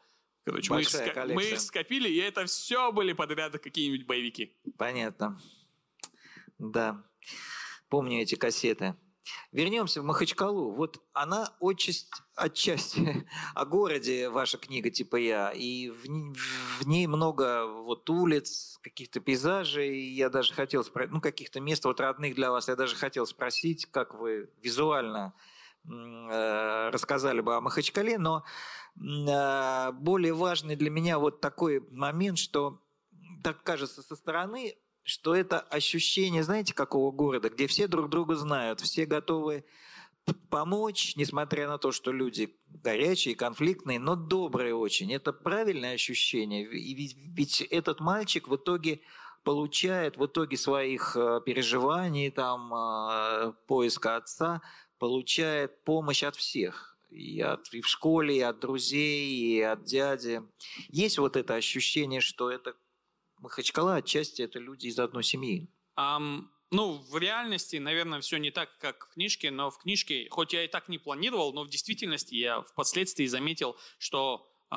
[0.44, 0.90] Короче, мы их,
[1.34, 4.56] мы их скопили, и это все были подряд какие-нибудь боевики.
[4.78, 5.40] Понятно.
[6.58, 7.04] Да.
[7.88, 8.96] Помню эти кассеты.
[9.52, 10.72] Вернемся в Махачкалу.
[10.72, 16.04] Вот она отчасть, отчасти о городе, ваша книга типа я, и в,
[16.80, 20.12] в ней много вот улиц, каких-то пейзажей.
[20.12, 22.68] Я даже хотел спросить, ну, каких-то мест вот родных для вас.
[22.68, 25.34] Я даже хотел спросить, как вы визуально
[25.84, 28.44] э, рассказали бы о Махачкале, но
[28.96, 32.80] э, более важный для меня вот такой момент, что
[33.42, 34.76] так кажется со стороны,
[35.10, 39.64] что это ощущение, знаете, какого города, где все друг друга знают, все готовы
[40.50, 45.12] помочь, несмотря на то, что люди горячие, конфликтные, но добрые очень.
[45.12, 46.62] Это правильное ощущение.
[46.62, 49.00] И ведь, ведь этот мальчик в итоге
[49.42, 54.62] получает в итоге своих э, переживаний, там, э, поиска отца,
[54.98, 56.98] получает помощь от всех.
[57.08, 60.42] И, от, и в школе, и от друзей, и от дяди.
[60.88, 62.74] Есть вот это ощущение, что это
[63.40, 65.68] Махачкала отчасти это люди из одной семьи.
[65.98, 70.52] Um, ну, в реальности, наверное, все не так, как в книжке, но в книжке, хоть
[70.52, 74.76] я и так не планировал, но в действительности я впоследствии заметил, что э,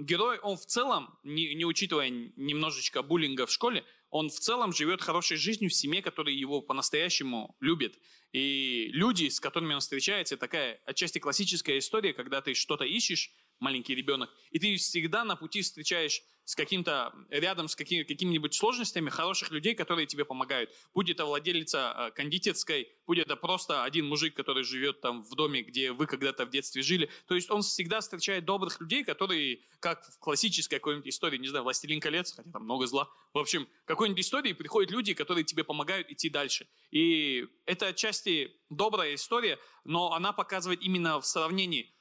[0.00, 5.02] герой, он в целом, не, не учитывая немножечко буллинга в школе, он в целом живет
[5.02, 7.98] хорошей жизнью в семье, которая его по-настоящему любит.
[8.32, 13.94] И люди, с которыми он встречается, такая отчасти классическая история, когда ты что-то ищешь, маленький
[13.94, 19.50] ребенок, и ты всегда на пути встречаешь с каким-то, рядом с какими, какими-нибудь сложностями хороших
[19.50, 20.70] людей, которые тебе помогают.
[20.94, 25.62] Будь это владелица э, кондитерской, будь это просто один мужик, который живет там в доме,
[25.62, 27.10] где вы когда-то в детстве жили.
[27.26, 31.64] То есть он всегда встречает добрых людей, которые, как в классической какой-нибудь истории, не знаю,
[31.64, 33.10] «Властелин колец», хотя там много зла.
[33.34, 36.68] В общем, какой-нибудь истории приходят люди, которые тебе помогают идти дальше.
[36.92, 41.92] И это отчасти добрая история, но она показывает именно в сравнении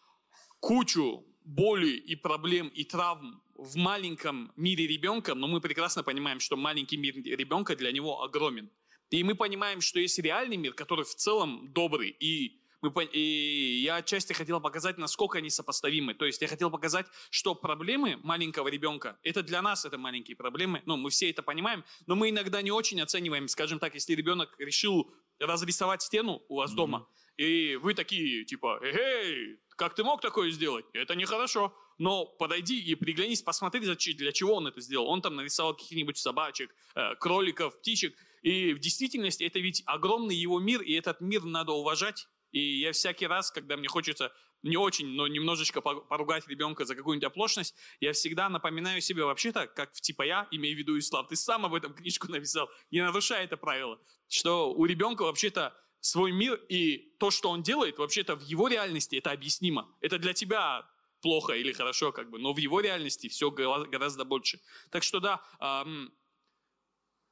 [0.60, 6.56] кучу боли и проблем и травм в маленьком мире ребенка, но мы прекрасно понимаем, что
[6.56, 8.70] маленький мир ребенка для него огромен.
[9.10, 12.10] И мы понимаем, что есть реальный мир, который в целом добрый.
[12.20, 16.14] И, мы, и я отчасти хотел показать, насколько они сопоставимы.
[16.16, 20.82] То есть я хотел показать, что проблемы маленького ребенка, это для нас это маленькие проблемы.
[20.86, 23.48] Ну, мы все это понимаем, но мы иногда не очень оцениваем.
[23.48, 26.76] Скажем так, если ребенок решил разрисовать стену у вас mm-hmm.
[26.76, 30.86] дома, и вы такие, типа, эй, как ты мог такое сделать?
[30.94, 31.74] Это нехорошо.
[31.98, 35.08] Но подойди и приглянись, посмотри, для чего он это сделал.
[35.08, 38.16] Он там нарисовал каких-нибудь собачек, э, кроликов, птичек.
[38.42, 42.28] И в действительности это ведь огромный его мир, и этот мир надо уважать.
[42.52, 44.32] И я всякий раз, когда мне хочется
[44.64, 49.92] не очень, но немножечко поругать ребенка за какую-нибудь оплошность, я всегда напоминаю себе вообще-то, как
[49.92, 53.58] типа я, имею в виду Ислам, ты сам об этом книжку написал, не нарушай это
[53.58, 58.68] правило, что у ребенка вообще-то свой мир, и то, что он делает, вообще-то в его
[58.68, 59.88] реальности это объяснимо.
[60.02, 60.88] Это для тебя
[61.22, 64.60] плохо или хорошо, как бы, но в его реальности все гораздо больше.
[64.92, 66.14] Так что да, эм,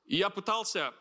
[0.05, 0.93] я пытался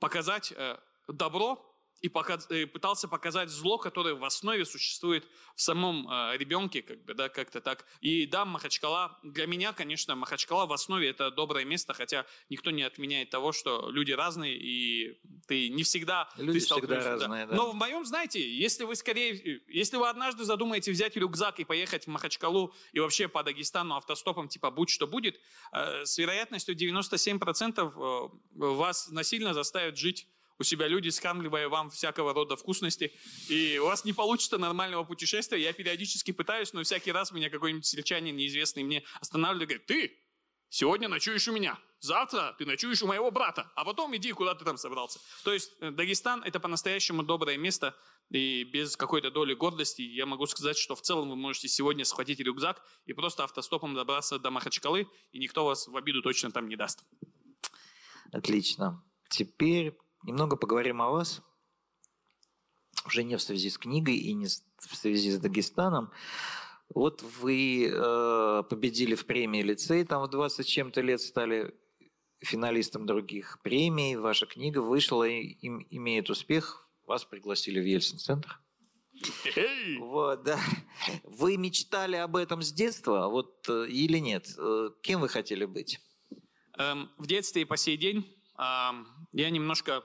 [0.00, 1.75] показать э, добро,
[2.06, 7.04] и показ, э, пытался показать зло, которое в основе существует в самом э, ребенке, как
[7.04, 7.84] бы, да, как-то так.
[8.00, 12.84] И да, Махачкала, для меня, конечно, Махачкала в основе это доброе место, хотя никто не
[12.84, 16.28] отменяет того, что люди разные, и ты не всегда...
[16.36, 17.56] Люди ты всегда разные, да.
[17.56, 22.04] Но в моем, знаете, если вы скорее, если вы однажды задумаете взять рюкзак и поехать
[22.04, 25.40] в Махачкалу и вообще по Дагестану автостопом, типа, будь что будет,
[25.72, 30.28] э, с вероятностью 97% э, вас насильно заставят жить
[30.58, 33.12] у себя люди, скармливая вам всякого рода вкусности,
[33.48, 35.60] и у вас не получится нормального путешествия.
[35.60, 40.18] Я периодически пытаюсь, но всякий раз меня какой-нибудь сельчанин неизвестный мне останавливает и говорит, ты
[40.68, 44.64] сегодня ночуешь у меня, завтра ты ночуешь у моего брата, а потом иди, куда ты
[44.64, 45.20] там собрался.
[45.44, 47.94] То есть э, Дагестан– это по-настоящему доброе место,
[48.30, 52.40] и без какой-то доли гордости я могу сказать, что в целом вы можете сегодня схватить
[52.40, 56.76] рюкзак и просто автостопом добраться до Махачкалы, и никто вас в обиду точно там не
[56.76, 57.04] даст.
[58.32, 59.02] Отлично.
[59.28, 59.96] Теперь
[60.26, 61.40] Немного поговорим о вас,
[63.06, 66.10] уже не в связи с книгой и не в связи с Дагестаном.
[66.92, 71.76] Вот вы э, победили в премии лицей, там в 20 чем-то лет стали
[72.40, 78.60] финалистом других премий, ваша книга вышла и им, имеет успех, вас пригласили в Ельцин-центр.
[80.00, 80.58] Вот, да.
[81.22, 84.48] Вы мечтали об этом с детства, вот э, или нет?
[84.58, 86.00] Э, кем вы хотели быть?
[86.78, 88.26] Эм, в детстве и по сей день
[88.58, 90.02] эм, я немножко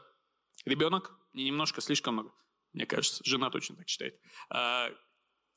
[0.65, 2.33] ребенок, не немножко, слишком много.
[2.73, 4.19] Мне кажется, жена точно так считает.
[4.49, 4.89] А,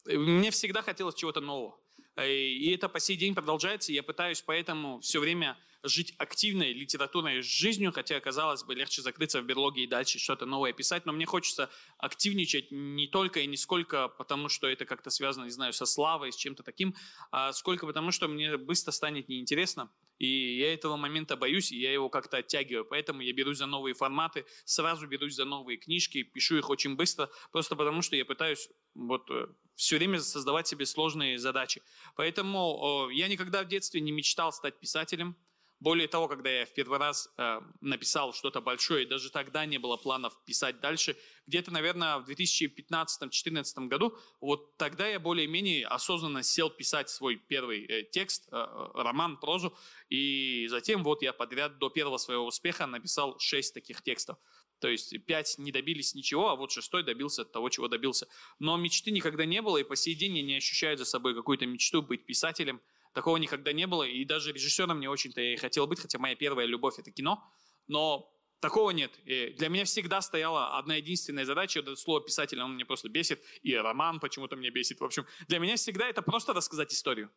[0.07, 1.79] мне всегда хотелось чего-то нового.
[2.23, 3.93] И это по сей день продолжается.
[3.93, 9.45] Я пытаюсь поэтому все время жить активной литературной жизнью, хотя, казалось бы, легче закрыться в
[9.45, 14.09] берлоге и дальше что-то новое писать, но мне хочется активничать не только и не сколько
[14.09, 16.95] потому, что это как-то связано, не знаю, со славой, с чем-то таким,
[17.31, 19.91] а сколько потому, что мне быстро станет неинтересно.
[20.19, 22.85] И я этого момента боюсь, и я его как-то оттягиваю.
[22.85, 27.31] Поэтому я берусь за новые форматы, сразу берусь за новые книжки, пишу их очень быстро,
[27.53, 31.83] просто потому что я пытаюсь вот э, все время создавать себе сложные задачи.
[32.17, 35.37] Поэтому я никогда в детстве не мечтал стать писателем.
[35.85, 39.99] Более того, когда я в первый раз э, написал что-то большое, даже тогда не было
[39.99, 41.15] планов писать дальше,
[41.47, 48.03] где-то, наверное, в 2015-2014 году, вот тогда я более-менее осознанно сел писать свой первый э,
[48.03, 49.77] текст, э, роман, прозу,
[50.09, 54.39] и затем вот я подряд до первого своего успеха написал шесть таких текстов.
[54.79, 58.27] То есть пять не добились ничего, а вот шестой добился того, чего добился.
[58.59, 61.67] Но мечты никогда не было, и по сей день я не ощущаю за собой какую-то
[61.67, 62.81] мечту быть писателем–
[63.15, 66.37] Такого никогда не было, и даже режиссером не очень-то я и хотел быть, хотя моя
[66.37, 67.43] первая любовь– это кино.
[67.87, 68.31] Но
[68.65, 69.13] Такого нет.
[69.27, 73.43] И для меня всегда стояла одна единственная задача, это слово писатель, оно мне просто бесит,
[73.63, 75.01] и роман почему-то меня бесит.
[75.01, 77.31] В общем, для меня всегда это просто рассказать историю.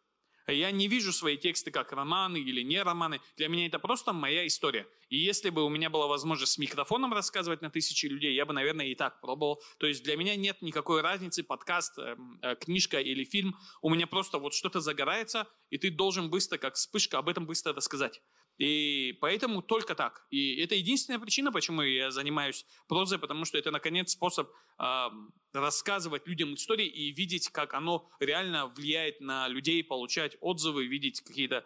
[0.47, 3.19] Я не вижу свои тексты как романы или не романы.
[3.35, 4.87] Для меня это просто моя история.
[5.09, 8.53] И если бы у меня была возможность с микрофоном рассказывать на тысячи людей, я бы,
[8.53, 9.61] наверное, и так пробовал.
[9.77, 13.57] То есть для меня нет никакой разницы, подкаст, э, э, книжка или фильм.
[13.81, 17.73] У меня просто вот что-то загорается, и ты должен быстро, как вспышка, об этом быстро
[17.73, 18.21] рассказать.
[18.57, 20.25] И поэтому только так.
[20.31, 24.49] И это единственная причина, почему я занимаюсь прозой, потому что это, наконец, способ
[24.79, 25.07] э,
[25.53, 31.65] рассказывать людям истории и видеть, как оно реально влияет на людей, получать отзывы, видеть какие-то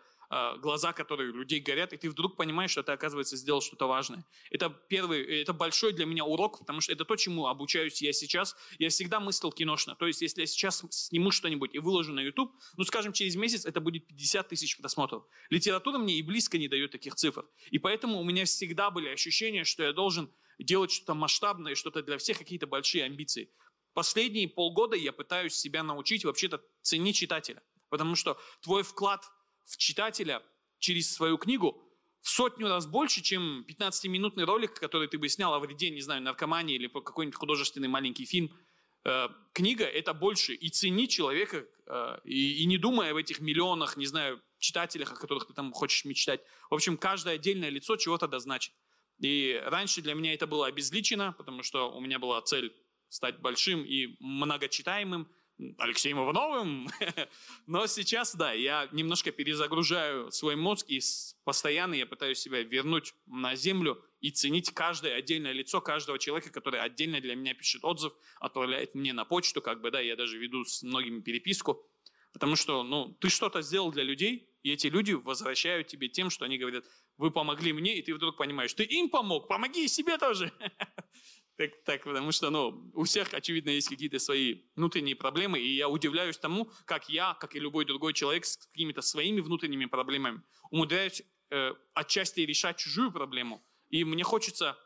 [0.60, 4.26] глаза, которые у людей горят, и ты вдруг понимаешь, что ты, оказывается, сделал что-то важное.
[4.50, 8.56] Это первый, это большой для меня урок, потому что это то, чему обучаюсь я сейчас.
[8.80, 9.96] Я всегда мыслил киношно.
[9.96, 13.66] То есть, если я сейчас сниму что-нибудь и выложу на YouTube, ну, скажем, через месяц
[13.66, 15.26] это будет 50 тысяч просмотров.
[15.50, 17.46] Литература мне и близко не дает таких цифр.
[17.70, 22.18] И поэтому у меня всегда были ощущения, что я должен делать что-то масштабное, что-то для
[22.18, 23.52] всех, какие-то большие амбиции.
[23.94, 27.62] Последние полгода я пытаюсь себя научить вообще-то ценить читателя.
[27.90, 29.30] Потому что твой вклад
[29.66, 30.42] в читателя
[30.80, 31.82] через свою книгу
[32.22, 36.22] в сотню раз больше, чем 15-минутный ролик, который ты бы снял о вреде, не знаю,
[36.22, 38.56] наркомании или какой-нибудь художественный маленький фильм.
[39.04, 40.54] Э, книга– это больше.
[40.54, 45.16] И цени человека, э, и, и не думая об этих миллионах, не знаю, читателях, о
[45.16, 46.42] которых ты там хочешь мечтать.
[46.70, 48.74] В общем, каждое отдельное лицо чего-то да значит.
[49.20, 52.76] И раньше для меня это было обезличено, потому что у меня была цель
[53.10, 55.28] стать большим и многочитаемым–
[55.78, 56.90] Алексеем Ивановым.
[57.68, 61.00] Но сейчас, да, я немножко перезагружаю свой мозг и
[61.44, 66.80] постоянно я пытаюсь себя вернуть на землю и ценить каждое отдельное лицо каждого человека, который
[66.80, 70.64] отдельно для меня пишет отзыв, отправляет мне на почту, как бы, да, я даже веду
[70.64, 71.86] с многими переписку.
[72.34, 76.46] Потому что, ну, ты что-то сделал для людей, и эти люди возвращают тебе тем, что
[76.46, 76.86] они говорят,
[77.18, 80.52] вы помогли мне, и ты вдруг понимаешь, ты им помог, помоги и себе тоже.
[81.58, 85.90] Так, так, потому что, ну, у всех, очевидно, есть какие-то свои внутренние проблемы, и я
[85.90, 90.42] удивляюсь тому, как я, как и любой другой человек с какими-то своими внутренними проблемами,
[90.72, 91.22] умудряюсь
[91.52, 93.64] э, отчасти решать чужую проблему.
[93.90, 94.78] И мне хочется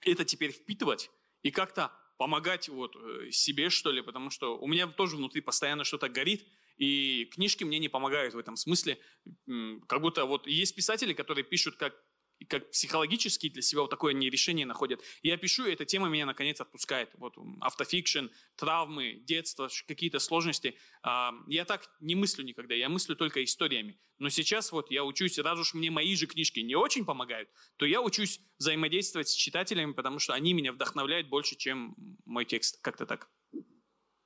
[0.00, 1.10] это теперь впитывать
[1.42, 5.84] и как-то помогать вот э, себе, что ли, потому что у меня тоже внутри постоянно
[5.84, 8.98] что-то горит, и книжки мне не помогают в этом смысле.
[9.88, 11.94] Как будто вот есть писатели, которые пишут как
[12.44, 15.00] как психологически для себя вот такое не решение находят.
[15.22, 17.10] Я пишу, и эта тема меня наконец отпускает.
[17.14, 18.26] Вот автофикшн,
[18.56, 20.76] травмы, детство, какие-то сложности.
[21.02, 23.98] А, я так не мыслю никогда, я мыслю только историями.
[24.18, 27.86] Но сейчас вот я учусь, раз уж мне мои же книжки не очень помогают, то
[27.86, 32.80] я учусь взаимодействовать с читателями, потому что они меня вдохновляют больше, чем мой текст.
[32.82, 33.28] Как-то так.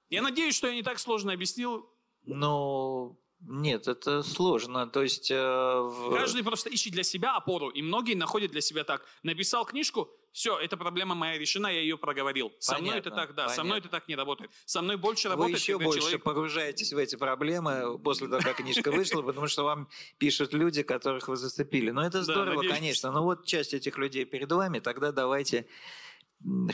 [0.09, 1.89] Я надеюсь, что я не так сложно объяснил.
[2.25, 4.87] Но нет, это сложно.
[4.87, 5.31] То есть...
[5.31, 6.15] Э, в...
[6.15, 9.05] Каждый просто ищет для себя опору, и многие находят для себя так.
[9.23, 12.53] Написал книжку, все, эта проблема моя решена, я ее проговорил.
[12.59, 13.55] Со понятно, мной это так, да, понятно.
[13.55, 14.51] со мной это так не работает.
[14.65, 16.23] Со мной больше Вы работает, еще больше человек...
[16.23, 19.89] погружаетесь в эти проблемы после того, как книжка вышла, потому что вам
[20.19, 21.91] пишут люди, которых вы зацепили.
[21.91, 23.11] Но это здорово, конечно.
[23.11, 25.67] Но вот часть этих людей перед вами, тогда давайте,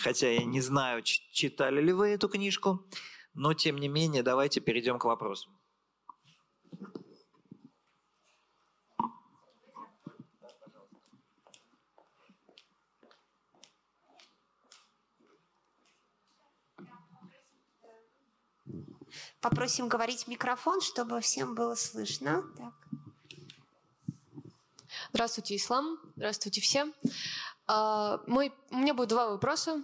[0.01, 2.87] хотя я не знаю, читали ли вы эту книжку,
[3.35, 5.49] но тем не менее давайте перейдем к вопросу.
[19.41, 22.43] Попросим говорить в микрофон, чтобы всем было слышно.
[22.59, 22.75] Так.
[25.13, 25.99] Здравствуйте, Ислам.
[26.17, 26.93] Здравствуйте всем.
[27.69, 29.83] А, мой, у меня будет два вопроса.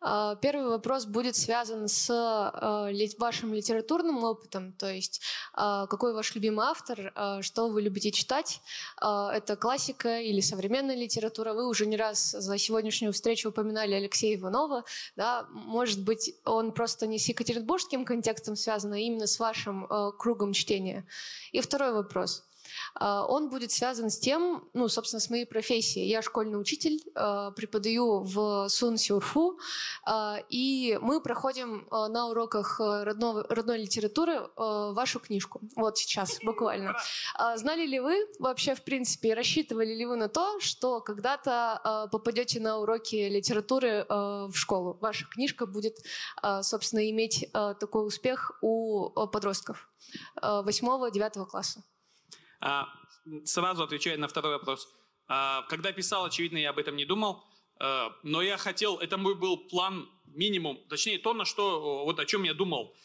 [0.00, 5.20] А, первый вопрос будет связан с а, вашим литературным опытом, то есть
[5.52, 7.12] какой ваш любимый автор,
[7.42, 8.60] что вы любите читать.
[9.00, 11.52] Это классика или современная литература.
[11.54, 14.84] Вы уже не раз за сегодняшнюю встречу упоминали Алексея Иванова.
[15.16, 15.46] Да?
[15.50, 19.86] Может быть, он просто не с екатеринбургским контекстом связан, а именно с вашим
[20.18, 21.06] кругом чтения.
[21.52, 22.44] И второй вопрос–
[23.00, 26.08] он будет связан с тем, ну, собственно, с моей профессией.
[26.08, 29.58] Я школьный учитель, а, преподаю в Сунсюрфу,
[30.04, 35.60] а, и мы проходим на уроках родного, родной литературы вашу книжку.
[35.76, 36.96] Вот сейчас, буквально.
[37.56, 42.78] Знали ли вы вообще, в принципе, рассчитывали ли вы на то, что когда-то попадете на
[42.78, 44.98] уроки литературы в школу?
[45.00, 45.96] Ваша книжка будет,
[46.62, 49.88] собственно, иметь такой успех у подростков
[50.42, 51.82] 8-9 класса.
[52.64, 52.88] А,
[53.44, 54.88] сразу отвечая на второй вопрос.
[55.28, 57.44] А, когда писал, очевидно, я об этом не думал,
[57.78, 62.24] а, но я хотел, это мой был план минимум, точнее то, на что, вот о
[62.24, 62.96] чем я думал.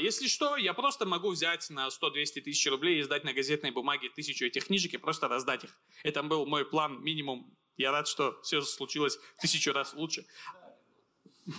[0.00, 4.08] Если что, я просто могу взять на 100-200 тысяч рублей и сдать на газетной бумаге
[4.08, 5.78] тысячу этих книжек и просто раздать их.
[6.02, 7.54] Это был мой план минимум.
[7.76, 10.24] Я рад, что все случилось тысячу раз лучше.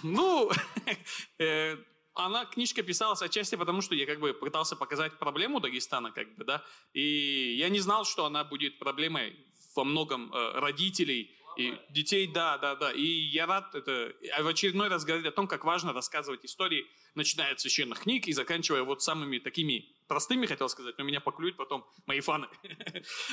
[0.04, 0.52] Ну,
[1.38, 1.78] э,
[2.26, 6.44] она, книжка писалась отчасти потому, что я как бы пытался показать проблему Дагестана, как бы,
[6.46, 6.64] да,
[6.94, 9.36] и я не знал, что она будет проблемой
[9.76, 12.92] во многом э, родителей, и детей, да, да, да.
[12.92, 17.52] И я рад это в очередной раз говорить о том, как важно рассказывать истории, начиная
[17.52, 21.86] от священных книг и заканчивая вот самыми такими простыми, хотел сказать, но меня поклюют потом
[22.06, 22.48] мои фаны.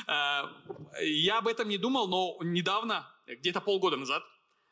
[0.07, 0.51] А,
[1.01, 4.23] я об этом не думал, но недавно, где-то полгода назад,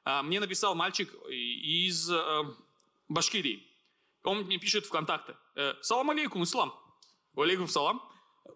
[0.04, 2.44] а, мне написал мальчик из э,
[3.10, 3.64] Башкирии.
[4.26, 5.36] Он мне пишет ВКонтакте.
[5.56, 6.74] «Э, салам алейкум, ислам.
[7.36, 8.02] Алейкум салам.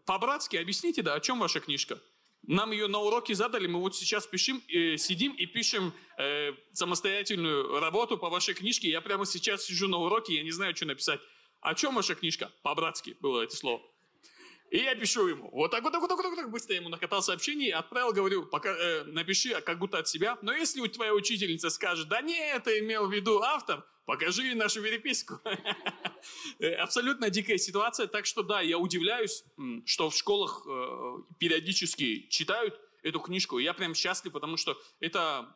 [0.05, 1.99] По-братски объясните, да, о чем ваша книжка?
[2.43, 7.79] Нам ее на уроке задали, мы вот сейчас пишем, э, сидим и пишем э, самостоятельную
[7.79, 8.89] работу по вашей книжке.
[8.89, 11.19] Я прямо сейчас сижу на уроке, я не знаю, что написать.
[11.61, 12.51] О чем ваша книжка?
[12.63, 13.81] По-братски было это слово.
[14.71, 15.49] И я пишу ему.
[15.51, 18.69] Вот так вот, так вот, так вот, так быстро ему накатал сообщение, отправил, говорю, пока,
[18.69, 20.37] э, напиши а как будто от себя.
[20.41, 24.81] Но если у твоя учительница скажет, да не, это имел в виду автор, покажи нашу
[24.81, 25.39] переписку.
[26.79, 29.43] Абсолютно дикая ситуация, так что да, я удивляюсь,
[29.85, 33.59] что в школах э, периодически читают эту книжку.
[33.59, 35.55] Я прям счастлив, потому что это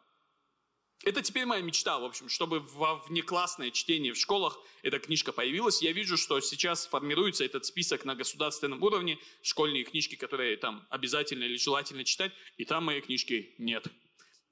[1.03, 5.81] это теперь моя мечта, в общем, чтобы во внеклассное чтение в школах эта книжка появилась.
[5.81, 11.43] Я вижу, что сейчас формируется этот список на государственном уровне, школьные книжки, которые там обязательно
[11.45, 13.87] или желательно читать, и там моей книжки нет.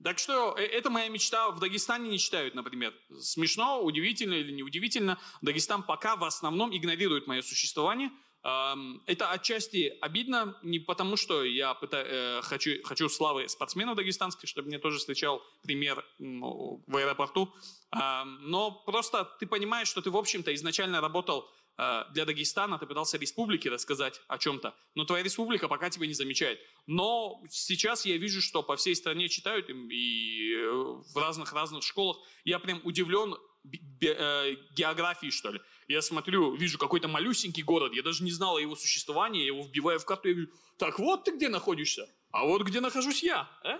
[0.04, 1.50] Так что э, это моя мечта.
[1.52, 2.94] В Дагестане не читают, например.
[3.20, 5.20] Смешно, удивительно или неудивительно.
[5.42, 8.12] Дагестан пока в основном игнорирует мое существование.
[8.44, 14.70] Это отчасти обидно, не потому что я пытаюсь, э, хочу, хочу славы спортсменов дагестанских, чтобы
[14.70, 17.54] мне тоже встречал пример в аэропорту,
[17.92, 21.48] но просто ты понимаешь, что ты, в общем-то, изначально работал
[21.78, 26.60] для Дагестана ты пытался республике рассказать о чем-то, но твоя республика пока тебя не замечает.
[26.86, 32.18] Но сейчас я вижу, что по всей стране читают и э, в разных-разных школах.
[32.44, 33.36] Я прям удивлен
[34.02, 35.62] э, географии, что ли.
[35.88, 39.64] Я смотрю, вижу какой-то малюсенький город, я даже не знал о его существовании, я его
[39.64, 43.50] вбиваю в карту, я говорю, так вот ты где находишься, а вот где нахожусь я.
[43.64, 43.80] А?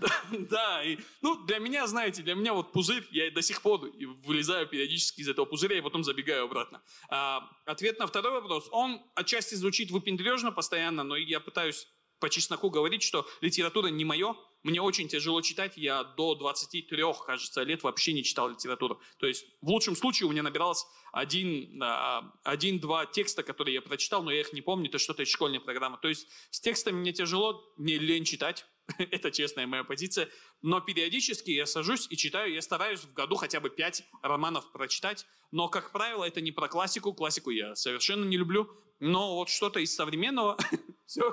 [0.30, 3.90] Да, и, ну, для меня, знаете, для меня вот пузырь, я до сих пор
[4.24, 6.82] вылезаю периодически из этого пузыря и потом забегаю обратно.
[7.08, 11.88] А, ответ на второй вопрос, он отчасти звучит выпендрежно постоянно, но я пытаюсь
[12.18, 17.62] по чесноку говорить, что литература не мое, мне очень тяжело читать, я до 23, кажется,
[17.62, 19.00] лет вообще не читал литературу.
[19.18, 24.22] То есть в лучшем случае у меня набиралось один, а, один-два текста, которые я прочитал,
[24.22, 25.98] но я их не помню, это что-то из школьной программы.
[26.00, 28.66] То есть с текстами мне тяжело, мне лень читать,
[28.98, 30.28] Это честная моя позиция.
[30.62, 32.52] Но периодически я сажусь и читаю.
[32.52, 35.26] Я стараюсь в году хотя бы пять романов прочитать.
[35.50, 37.12] Но, как правило, это не про классику.
[37.12, 38.70] Классику я совершенно не люблю.
[39.00, 40.56] Но вот что-то из современного...
[41.06, 41.30] Все,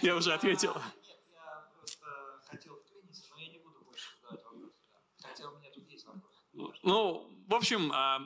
[0.00, 0.74] я уже ответил.
[6.82, 8.20] Ну, в общем, а,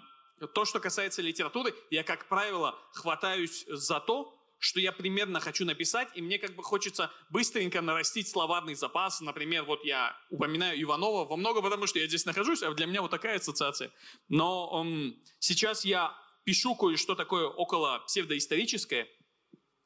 [0.54, 6.08] то, что касается литературы, я, как правило, хватаюсь за то, что я примерно хочу написать,
[6.14, 9.20] и мне как бы хочется быстренько нарастить словарный запас.
[9.20, 13.02] Например, вот я упоминаю Иванова во много, потому что я здесь нахожусь, а для меня
[13.02, 13.90] вот такая ассоциация.
[14.28, 19.08] Но um, сейчас я пишу кое-что такое около псевдоисторическое,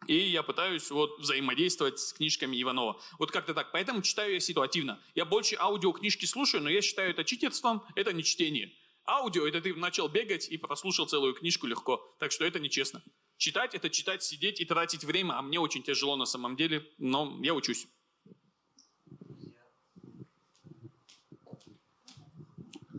[0.08, 3.00] и я пытаюсь вот взаимодействовать с книжками Иванова.
[3.18, 3.70] Вот как-то так.
[3.72, 5.00] Поэтому читаю я ситуативно.
[5.14, 8.72] Я больше аудиокнижки слушаю, но я считаю это читерством, это не чтение.
[9.06, 12.16] Аудио– это ты начал бегать и прослушал целую книжку легко.
[12.18, 13.02] Так что это нечестно.
[13.44, 17.38] Читать– это читать, сидеть и тратить время, а мне очень тяжело на самом деле, но
[17.42, 17.86] я учусь.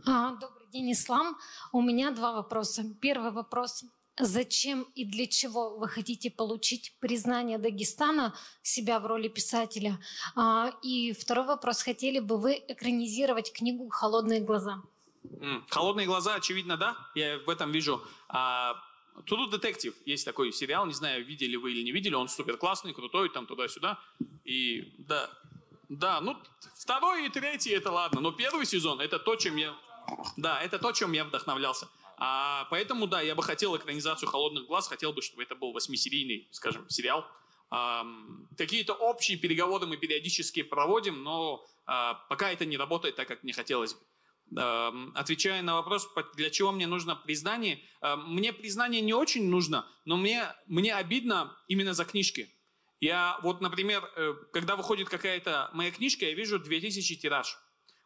[0.06, 1.36] А, добрый день, Ислам.
[1.72, 2.84] У меня два вопроса.
[3.00, 3.84] Первый вопрос.
[4.20, 8.32] Зачем и для чего вы хотите получить признание Дагестана
[8.62, 9.98] себя в роли писателя?
[10.36, 11.82] А, и второй вопрос.
[11.82, 14.80] Хотели бы вы экранизировать книгу «Холодные глаза»?
[15.70, 16.96] «Холодные глаза», очевидно, да.
[17.16, 18.00] Я в этом вижу
[19.24, 22.92] True Detective есть такой сериал, не знаю, видели вы или не видели, он супер классный,
[22.92, 23.98] крутой, там туда-сюда.
[24.44, 25.30] И да,
[25.88, 26.36] да, ну
[26.76, 29.74] второй и третий это ладно, но первый сезон это то, чем я,
[30.36, 31.88] да, это то, чем я вдохновлялся.
[32.18, 36.48] А, поэтому, да, я бы хотел экранизацию «Холодных глаз», хотел бы, чтобы это был восьмисерийный,
[36.50, 37.26] скажем, сериал.
[37.68, 38.06] А,
[38.56, 43.52] какие-то общие переговоры мы периодически проводим, но а, пока это не работает так, как мне
[43.52, 44.00] хотелось бы.
[44.54, 49.84] Эм, отвечая на вопрос, для чего мне нужно признание, эм, мне признание не очень нужно,
[50.04, 52.48] но мне, мне обидно именно за книжки.
[53.00, 57.58] Я вот, например, э, когда выходит какая-то моя книжка, я вижу 2000 тираж.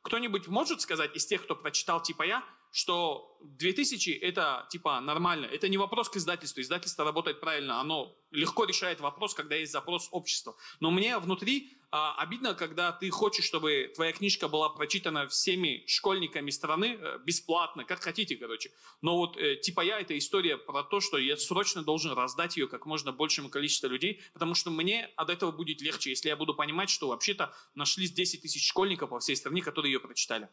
[0.02, 5.44] Кто-нибудь может сказать из тех, кто прочитал типа я, что 2000 это типа нормально.
[5.44, 6.62] Это не вопрос к издательству.
[6.62, 7.80] Издательство работает правильно.
[7.80, 10.56] Оно легко решает вопрос, когда есть запрос общества.
[10.80, 16.50] Но мне внутри а, обидно, когда ты хочешь, чтобы твоя книжка была прочитана всеми школьниками
[16.50, 18.70] страны э, бесплатно, как хотите, короче.
[19.02, 22.68] Но вот э, типа я, это история про то, что я срочно должен раздать ее
[22.68, 26.54] как можно большему количеству людей, потому что мне от этого будет легче, если я буду
[26.54, 30.48] понимать, что вообще-то нашлись 10 тысяч школьников по всей стране, которые ее прочитали.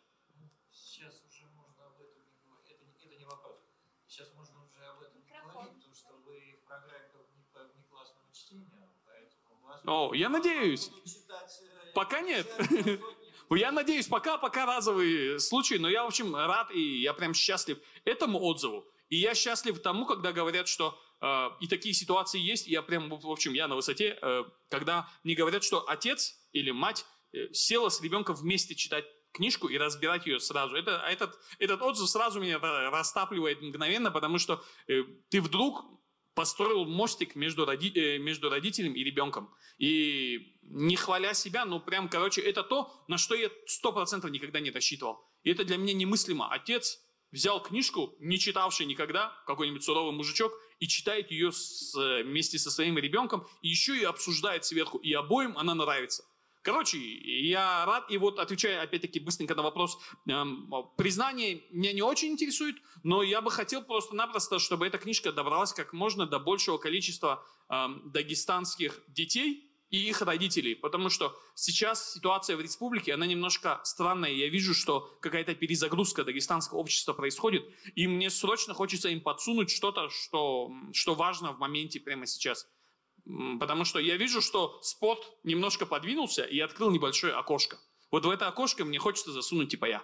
[9.88, 10.92] О, я надеюсь.
[11.98, 12.48] Пока нет.
[13.50, 17.80] Я надеюсь, пока, пока разовый случай, но я, в общем, рад и я прям счастлив
[18.06, 18.86] этому отзыву.
[19.10, 23.32] И я счастлив тому, когда говорят, что э, и такие ситуации есть, я прям, в
[23.32, 28.00] общем, я на высоте, э, когда мне говорят, что отец или мать э, села с
[28.02, 30.76] ребенком вместе читать книжку и разбирать ее сразу.
[30.76, 35.84] Это, этот, этот отзыв сразу меня растапливает мгновенно, потому что э, ты вдруг
[36.38, 39.50] построил мостик между, роди, э, между родителем и ребенком.
[39.80, 44.60] И не хваля себя, ну прям, короче, это то, на что я сто процентов никогда
[44.60, 45.18] не рассчитывал.
[45.42, 46.48] И это для меня немыслимо.
[46.54, 47.00] Отец
[47.32, 53.00] взял книжку, не читавший никогда, какой-нибудь суровый мужичок, и читает ее с, вместе со своим
[53.00, 56.24] ребенком, и еще и обсуждает сверху, и обоим она нравится.
[56.68, 59.98] Короче, я рад, и вот отвечая опять-таки быстренько на вопрос,
[60.28, 65.72] эм, признание меня не очень интересует, но я бы хотел просто-напросто, чтобы эта книжка добралась
[65.72, 72.58] как можно до большего количества эм, дагестанских детей, и их родителей, потому что сейчас ситуация
[72.58, 74.32] в республике, она немножко странная.
[74.32, 77.64] Я вижу, что какая-то перезагрузка дагестанского общества происходит,
[77.96, 82.68] и мне срочно хочется им подсунуть что-то, что, что важно в моменте прямо сейчас.
[83.60, 87.78] Потому что я вижу, что спорт немножко подвинулся и открыл небольшое окошко.
[88.10, 90.04] Вот в это окошко мне хочется засунуть типа я.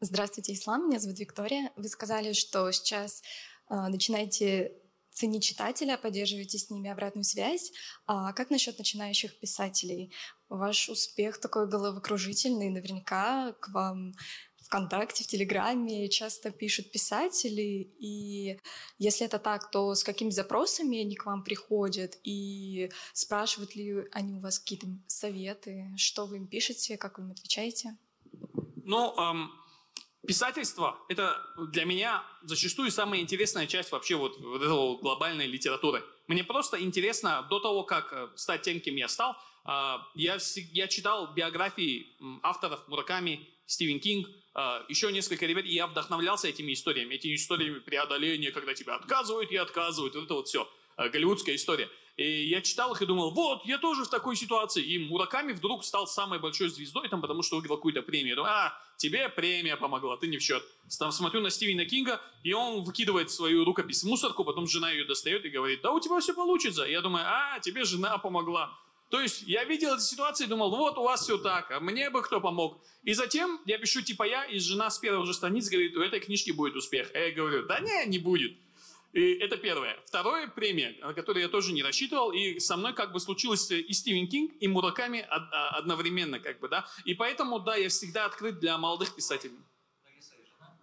[0.00, 0.88] Здравствуйте, Ислам.
[0.88, 1.72] Меня зовут Виктория.
[1.76, 3.22] Вы сказали, что сейчас
[3.68, 4.72] э, начинаете
[5.10, 7.72] ценить читателя, поддерживаете с ними обратную связь.
[8.06, 10.12] А как насчет начинающих писателей?
[10.48, 14.14] Ваш успех такой головокружительный, наверняка к вам
[14.68, 18.60] ВКонтакте, в Телеграме часто пишут писатели, и
[18.98, 24.34] если это так, то с какими запросами они к вам приходят, и спрашивают ли они
[24.34, 27.96] у вас какие-то советы, что вы им пишете, как вы им отвечаете?
[28.84, 29.50] Ну, эм,
[30.26, 31.36] писательство— это
[31.70, 36.04] для меня зачастую самая интересная часть вообще вот, вот этого глобальной литературы.
[36.26, 40.36] Мне просто интересно, до того, как э, стать тем, кем я стал, э, я,
[40.72, 44.28] я читал биографии авторов Мураками, Стивен Кинг,
[44.88, 49.56] еще несколько ребят, и я вдохновлялся этими историями, этими историями преодоления, когда тебя отказывают и
[49.56, 51.88] отказывают, вот это вот все, а, голливудская история.
[52.16, 54.82] И я читал их и думал, вот, я тоже в такой ситуации.
[54.82, 58.30] И Мураками вдруг стал самой большой звездой, там, потому что выиграл какую-то премию.
[58.30, 60.64] Я думаю, а, тебе премия помогла, ты не в счет.
[60.98, 65.04] Там смотрю на Стивена Кинга, и он выкидывает свою рукопись в мусорку, потом жена ее
[65.04, 66.82] достает и говорит, да у тебя все получится.
[66.82, 68.76] Я думаю, а, тебе жена помогла.
[69.08, 72.10] То есть я видел эту ситуацию и думал, вот у вас все так, а мне
[72.10, 72.78] бы кто помог.
[73.04, 76.20] И затем я пишу типа я, и жена с первого же страницы говорит, у этой
[76.20, 77.10] книжки будет успех.
[77.14, 78.52] А я говорю, да не, не будет.
[79.14, 79.96] И это первое.
[80.04, 83.92] Второе премия, на которую я тоже не рассчитывал, и со мной как бы случилось и
[83.94, 86.86] Стивен Кинг, и Мураками а, одновременно, как бы, да.
[87.06, 89.56] И поэтому, да, я всегда открыт для молодых писателей.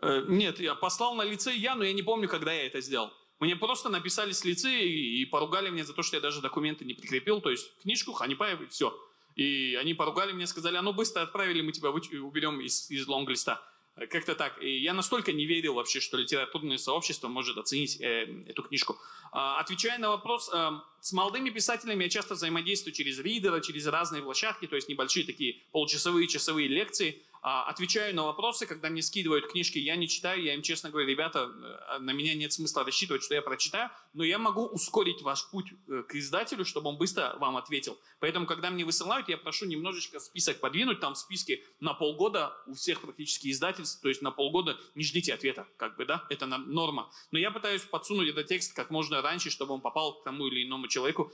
[0.01, 3.13] Э, нет, я послал на лицей я, но я не помню, когда я это сделал.
[3.39, 6.93] Мне просто написали с лицея и, поругали меня за то, что я даже документы не
[6.93, 8.97] прикрепил, то есть книжку, Ханипаев и все.
[9.35, 13.61] И они поругали меня, сказали, а ну быстро отправили, мы тебя уберем из, из лонглиста.
[14.09, 14.61] Как-то так.
[14.61, 18.97] И я настолько не верил вообще, что литературное сообщество может оценить э, эту книжку.
[19.31, 24.21] А, отвечая на вопрос, э, с молодыми писателями я часто взаимодействую через ридера, через разные
[24.21, 27.23] площадки, то есть небольшие такие получасовые, часовые лекции.
[27.47, 31.07] А, отвечаю на вопросы, когда мне скидывают книжки, я не читаю, я им честно говорю,
[31.07, 31.51] ребята,
[31.91, 35.67] э, на меня нет смысла рассчитывать, что я прочитаю, но я могу ускорить ваш путь
[35.87, 37.99] э, к издателю, чтобы он быстро вам ответил.
[38.19, 42.73] Поэтому, когда мне высылают, я прошу немножечко список подвинуть, там в списке на полгода у
[42.73, 47.11] всех практически издательств, то есть на полгода не ждите ответа, как бы, да, это норма.
[47.29, 50.65] Но я пытаюсь подсунуть этот текст как можно раньше, чтобы он попал к тому или
[50.65, 51.31] иному человеку.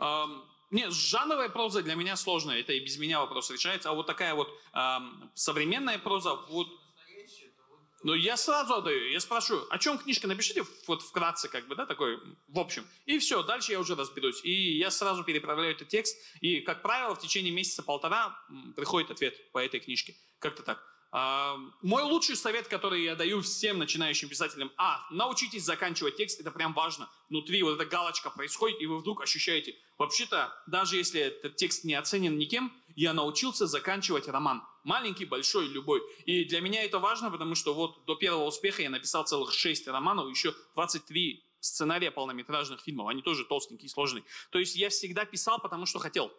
[0.00, 4.06] Um, нет, жанровая проза для меня сложная, это и без меня вопрос решается, а вот
[4.06, 6.68] такая вот эм, современная проза, вот
[8.04, 11.84] ну, я сразу отдаю, я спрашиваю, о чем книжка, напишите вот вкратце, как бы, да,
[11.84, 12.86] такой, в общем.
[13.06, 14.40] И все, дальше я уже разберусь.
[14.44, 18.38] И я сразу переправляю этот текст, и, как правило, в течение месяца-полтора
[18.76, 20.14] приходит ответ по этой книжке.
[20.38, 20.80] Как-то так.
[21.10, 26.74] Мой лучший совет, который я даю всем начинающим писателям, а, научитесь заканчивать текст, это прям
[26.74, 27.08] важно.
[27.30, 31.94] Внутри вот эта галочка происходит, и вы вдруг ощущаете, вообще-то, даже если этот текст не
[31.94, 34.62] оценен никем, я научился заканчивать роман.
[34.84, 36.02] Маленький, большой, любой.
[36.26, 39.88] И для меня это важно, потому что вот до первого успеха я написал целых 6
[39.88, 43.08] романов, еще 23 сценария полнометражных фильмов.
[43.08, 44.24] Они тоже толстенькие, сложные.
[44.50, 46.32] То есть я всегда писал, потому что хотел.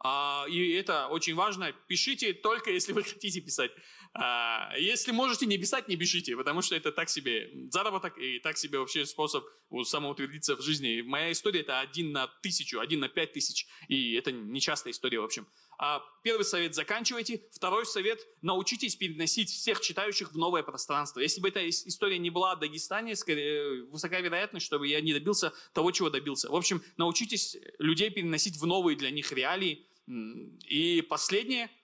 [0.00, 1.72] А, и это очень важно.
[1.86, 3.70] Пишите только, если вы хотите писать.
[4.16, 8.56] А, если можете не писать, не пишите, потому что это так себе заработок и так
[8.56, 9.44] себе вообще способ
[9.82, 11.00] самоутвердиться в жизни.
[11.00, 13.66] Моя история это один на тысячу, один на пять тысяч.
[13.88, 15.48] И это нечастая история, в общем.
[15.78, 17.42] А, первый совет– заканчивайте.
[17.50, 21.18] Второй совет– научитесь переносить всех читающих в новое пространство.
[21.18, 25.52] Если бы эта история не была о Дагестане, скорее, высока вероятность, чтобы я не добился
[25.72, 26.48] того, чего добился.
[26.48, 29.88] В общем, научитесь людей переносить в новые для них реалии.
[30.06, 31.68] И последнее–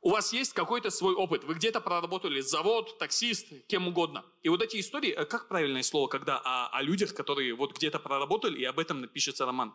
[0.00, 4.24] у вас есть какой-то свой опыт, вы где-то проработали завод, таксист, кем угодно.
[4.42, 7.98] И вот эти истории, э, как правильное слово, когда о, о людях, которые вот где-то
[7.98, 9.74] проработали, и об этом напишется роман?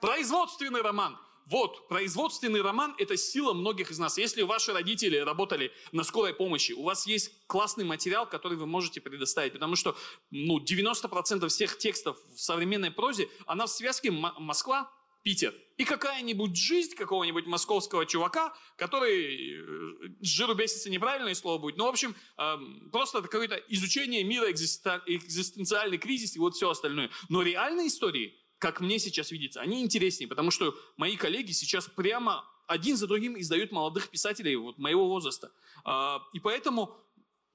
[0.00, 1.18] Производственный роман.
[1.46, 4.16] Вот, производственный роман– это сила многих из нас.
[4.18, 9.00] Если ваши родители работали на скорой помощи, у вас есть классный материал, который вы можете
[9.00, 9.96] предоставить, потому что
[10.30, 14.92] ну, 90% всех текстов в современной прозе, она в связке Москва,
[15.22, 15.54] Питер.
[15.76, 21.86] И какая-нибудь жизнь какого-нибудь московского чувака, который, э, с жиру бесится неправильное слово будет, но,
[21.86, 27.10] в общем, эм, просто какое-то изучение мира, экзистенциальный кризис и вот все остальное.
[27.28, 32.44] Но реальные истории, как мне сейчас видится, они интереснее, потому что мои коллеги сейчас прямо
[32.66, 35.50] один за другим издают молодых писателей вот моего возраста.
[35.84, 36.96] А, и поэтому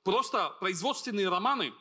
[0.03, 1.74] просто производственные романы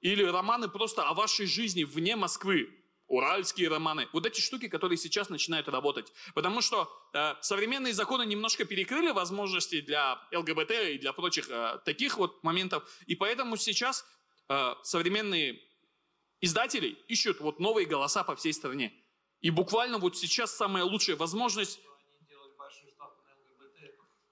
[0.00, 2.68] или романы просто о вашей жизни вне Москвы,
[3.10, 4.08] уральские романы.
[4.12, 6.12] Вот эти штуки, которые сейчас начинают работать.
[6.32, 12.16] Потому что э, современные законы немножко перекрыли возможности для ЛГБТ и для прочих э, таких
[12.18, 12.88] вот моментов.
[13.06, 14.06] И поэтому сейчас
[14.48, 15.60] э, современные
[16.40, 18.92] издатели ищут вот новые голоса по всей стране.
[19.40, 21.80] И буквально вот сейчас самая лучшая возможность...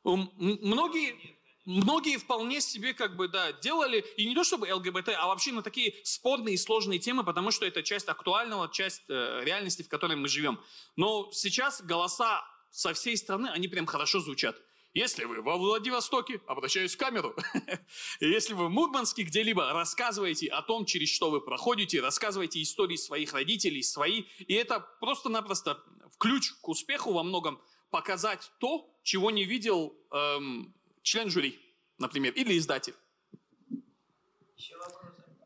[0.04, 1.37] Многие,
[1.68, 5.62] многие вполне себе как бы, да, делали, и не то чтобы ЛГБТ, а вообще на
[5.62, 10.16] такие спорные и сложные темы, потому что это часть актуального, часть э, реальности, в которой
[10.16, 10.58] мы живем.
[10.96, 14.56] Но сейчас голоса со всей страны, они прям хорошо звучат.
[14.94, 17.36] Если вы во Владивостоке, обращаюсь в камеру,
[18.20, 23.34] если вы в Мурманске где-либо, рассказывайте о том, через что вы проходите, рассказывайте истории своих
[23.34, 25.84] родителей, свои, и это просто-напросто
[26.18, 27.60] ключ к успеху во многом
[27.90, 31.58] показать то, чего не видел эм, член жюри,
[31.98, 32.94] например, или издатель.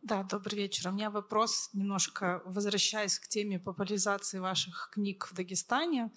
[0.02, 0.88] Да, добрый вечер.
[0.88, 6.10] У меня вопрос, немножко возвращаясь к теме популяризации ваших книг в Дагестане.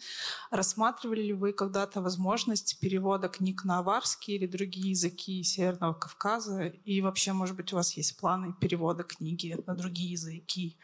[0.49, 6.65] Рассматривали ли вы когда-то возможность перевода книг на аварский или другие языки Северного Кавказа?
[6.65, 10.79] И вообще, может быть, у вас есть планы перевода книги на другие языки?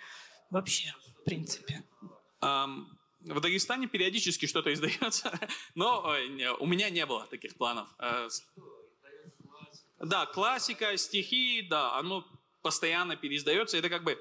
[0.51, 1.83] Вообще, в принципе.
[2.43, 2.85] Um,
[3.23, 5.37] в Дагестане периодически что-то издается,
[5.75, 7.87] но э, у меня не было таких планов.
[7.99, 8.27] Э,
[9.99, 12.25] да, классика, стихи, да, оно
[12.61, 13.77] постоянно переиздается.
[13.77, 14.19] Это как бы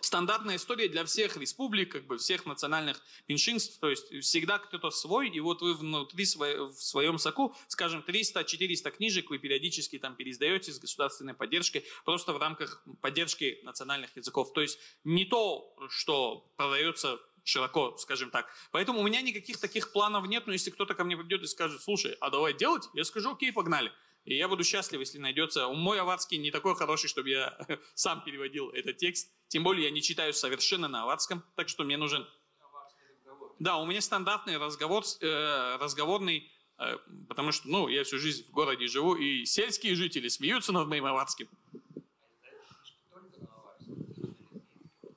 [0.00, 3.78] стандартная история для всех республик, как бы всех национальных меньшинств.
[3.80, 9.30] То есть всегда кто-то свой, и вот вы внутри в своем соку, скажем, 300-400 книжек
[9.30, 14.52] вы периодически там переиздаете с государственной поддержкой, просто в рамках поддержки национальных языков.
[14.52, 18.48] То есть не то, что продается широко, скажем так.
[18.72, 21.82] Поэтому у меня никаких таких планов нет, но если кто-то ко мне придет и скажет,
[21.82, 23.92] слушай, а давай делать, я скажу, окей, погнали.
[24.24, 25.68] И я буду счастлив, если найдется.
[25.68, 27.58] Мой аварский не такой хороший, чтобы я
[27.94, 29.30] сам переводил этот текст.
[29.48, 32.26] Тем более я не читаю совершенно на аварском, так что мне нужен...
[33.60, 38.50] Да, у меня стандартный разговор, э, разговорный, э, потому что, ну, я всю жизнь в
[38.50, 41.48] городе живу, и сельские жители смеются над моим аварским.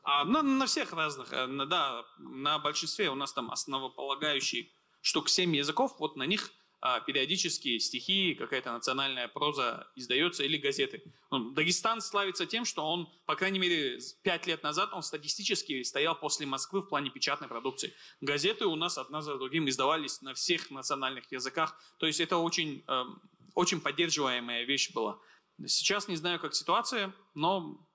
[0.07, 4.69] На, на всех разных, э, на, да, на большинстве у нас там основополагающие
[5.01, 11.01] штук 7 языков, вот на них а, периодически стихи, какая-то национальная проза издается или газеты.
[11.31, 16.13] Ну, Дагестан славится тем, что он, по крайней мере, пять лет назад он статистически стоял
[16.13, 17.93] после Москвы в плане печатной продукции.
[18.21, 21.75] Газеты у нас одна за другим издавались на всех национальных языках.
[21.97, 23.03] То есть это очень, э,
[23.55, 25.19] очень поддерживаемая вещь была.
[25.65, 27.86] Сейчас не знаю, как ситуация, но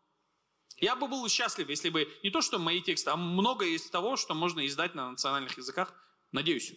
[0.82, 4.16] я бы был счастлив, если бы не то, что мои тексты, а много из того,
[4.16, 5.94] что можно издать на национальных языках.
[6.32, 6.74] Надеюсь.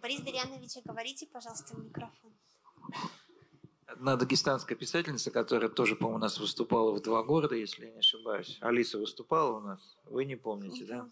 [0.00, 2.32] Борис Дарьянович, говорите, пожалуйста, в микрофон.
[3.86, 7.98] Одна дагестанская писательница, которая тоже, по-моему, у нас выступала в два города, если я не
[7.98, 8.56] ошибаюсь.
[8.62, 9.98] Алиса выступала у нас.
[10.06, 11.08] Вы не помните, да?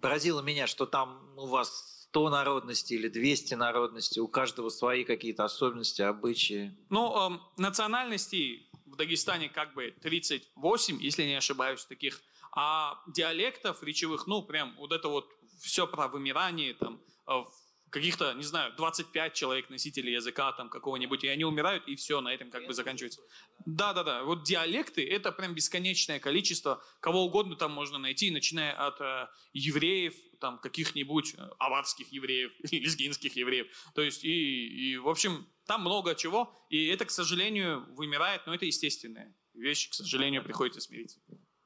[0.00, 5.44] Поразило меня, что там у вас 100 народностей или 200 народностей, у каждого свои какие-то
[5.44, 6.74] особенности, обычаи?
[6.88, 14.26] Ну, э, национальностей в Дагестане как бы 38, если не ошибаюсь, таких, а диалектов речевых,
[14.26, 15.28] ну, прям вот это вот
[15.60, 17.44] все про вымирание, там, э,
[17.90, 22.32] каких-то, не знаю, 25 человек носителей языка там какого-нибудь, и они умирают, и все, на
[22.32, 23.20] этом как бы заканчивается.
[23.64, 29.28] Да-да-да, вот диалекты— это прям бесконечное количество, кого угодно там можно найти, начиная от э,
[29.52, 35.80] евреев, там каких-нибудь э, аварских евреев, лезгинских евреев, то есть и, и, в общем, там
[35.80, 41.20] много чего, и это, к сожалению, вымирает, но это естественная вещь, к сожалению, приходится смириться.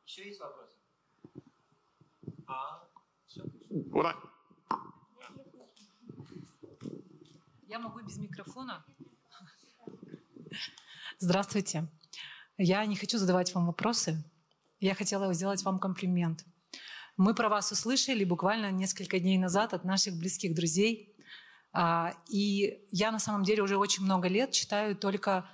[0.07, 0.77] Еще есть вопросы?
[2.47, 2.89] А,
[3.93, 4.17] Ура!
[7.69, 8.85] Я могу без микрофона?
[11.19, 11.89] Здравствуйте.
[12.59, 14.25] Я не хочу задавать вам вопросы.
[14.81, 16.45] Я хотела сделать вам комплимент.
[17.21, 21.15] Мы про вас услышали буквально несколько дней назад от наших близких друзей.
[21.71, 25.47] А, и я на самом деле уже очень много лет читаю только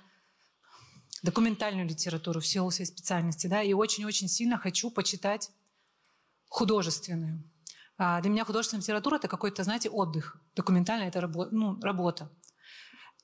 [1.23, 5.51] документальную литературу в силу своей специальности, да, и очень-очень сильно хочу почитать
[6.47, 7.43] художественную.
[7.97, 10.37] А для меня художественная литература— это какой-то, знаете, отдых.
[10.55, 12.31] Документальная— это рабо- ну, работа.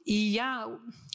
[0.04, 0.68] И я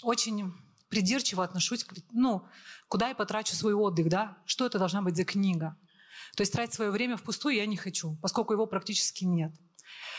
[0.02, 0.54] очень
[0.88, 2.46] придирчиво отношусь к, ну,
[2.88, 4.38] куда я потрачу свой отдых, да?
[4.46, 5.76] Что это должна быть за книга?
[6.36, 9.52] То есть тратить свое время впустую я не хочу, поскольку его практически нет.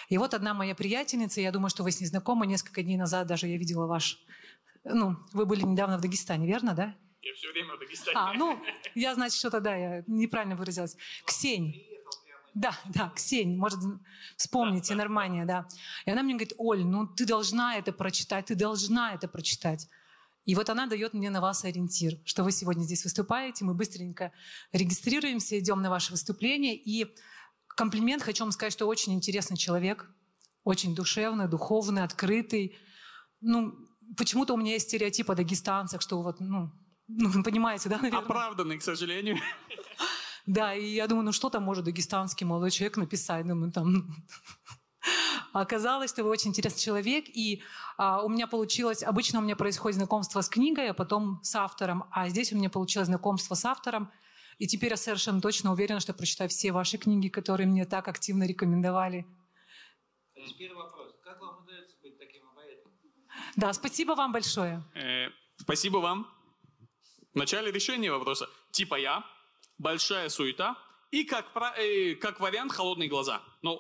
[0.09, 3.27] И вот одна моя приятельница, я думаю, что вы с ней знакомы, несколько дней назад
[3.27, 4.19] даже я видела ваш...
[4.83, 6.95] Ну, вы были недавно в Дагестане, верно, да?
[7.21, 8.17] Я все время в Дагестане.
[8.17, 8.59] А, ну,
[8.95, 10.95] я, значит, что-то, да, я неправильно выразилась.
[11.25, 11.85] Ксень.
[12.55, 13.79] Да, да, Ксения, может,
[14.35, 15.67] вспомните, да, Нормания, да.
[16.05, 19.87] И она мне говорит, Оль, ну ты должна это прочитать, ты должна это прочитать.
[20.49, 24.31] И вот она дает мне на вас ориентир, что вы сегодня здесь выступаете, мы быстренько
[24.71, 26.75] регистрируемся, идем на ваше выступление.
[26.75, 27.15] И
[27.67, 30.09] комплимент хочу вам сказать, что очень интересный человек,
[30.63, 32.75] очень душевный, духовный, открытый.
[33.41, 33.75] Ну,
[34.17, 36.71] почему-то у меня есть стереотип о дагестанцах, что вот, ну,
[37.07, 38.25] ну, понимаете, да, наверное?
[38.25, 39.37] Оправданный, к сожалению.
[40.47, 43.45] Да, и я думаю, ну что там может дагестанский молодой человек написать?
[43.45, 44.15] Думаю, там...
[45.53, 47.61] Оказалось, что вы очень интересный человек, и
[47.97, 52.05] а, у меня получилось, обычно у меня происходит знакомство с книгой, а потом с автором,
[52.11, 54.11] а здесь у меня получилось знакомство с автором,
[54.57, 58.45] и теперь я совершенно точно уверена, что прочитаю все ваши книги, которые мне так активно
[58.45, 59.25] рекомендовали.
[60.35, 61.15] А теперь вопрос.
[61.23, 62.93] Как вам удается быть таким обаятельным?
[63.55, 64.83] Да, спасибо вам большое.
[64.95, 66.27] Э, спасибо вам.
[67.33, 68.49] В начале решения вопроса.
[68.71, 69.23] Типа я,
[69.77, 70.77] большая суета
[71.11, 71.45] и как,
[71.77, 73.41] э, как вариант холодные глаза.
[73.61, 73.79] Ну,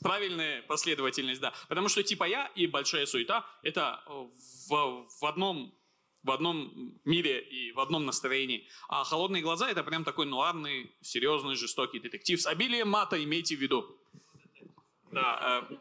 [0.00, 1.52] правильная последовательность, да.
[1.68, 5.74] Потому что типа я и большая суета– это в, в одном
[6.22, 8.68] в одном мире и в одном настроении.
[8.88, 13.60] А «Холодные глаза»— это прям такой нуарный, серьезный, жестокий детектив с обилием мата, имейте в
[13.60, 13.98] виду.
[15.10, 15.76] Да, э,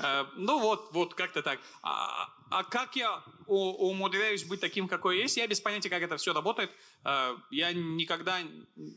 [0.00, 1.58] Э, ну вот, вот как-то так.
[1.82, 6.32] А, а как я умудряюсь быть таким, какой есть, я без понятия, как это все
[6.32, 6.70] работает.
[7.04, 8.40] Э, я никогда...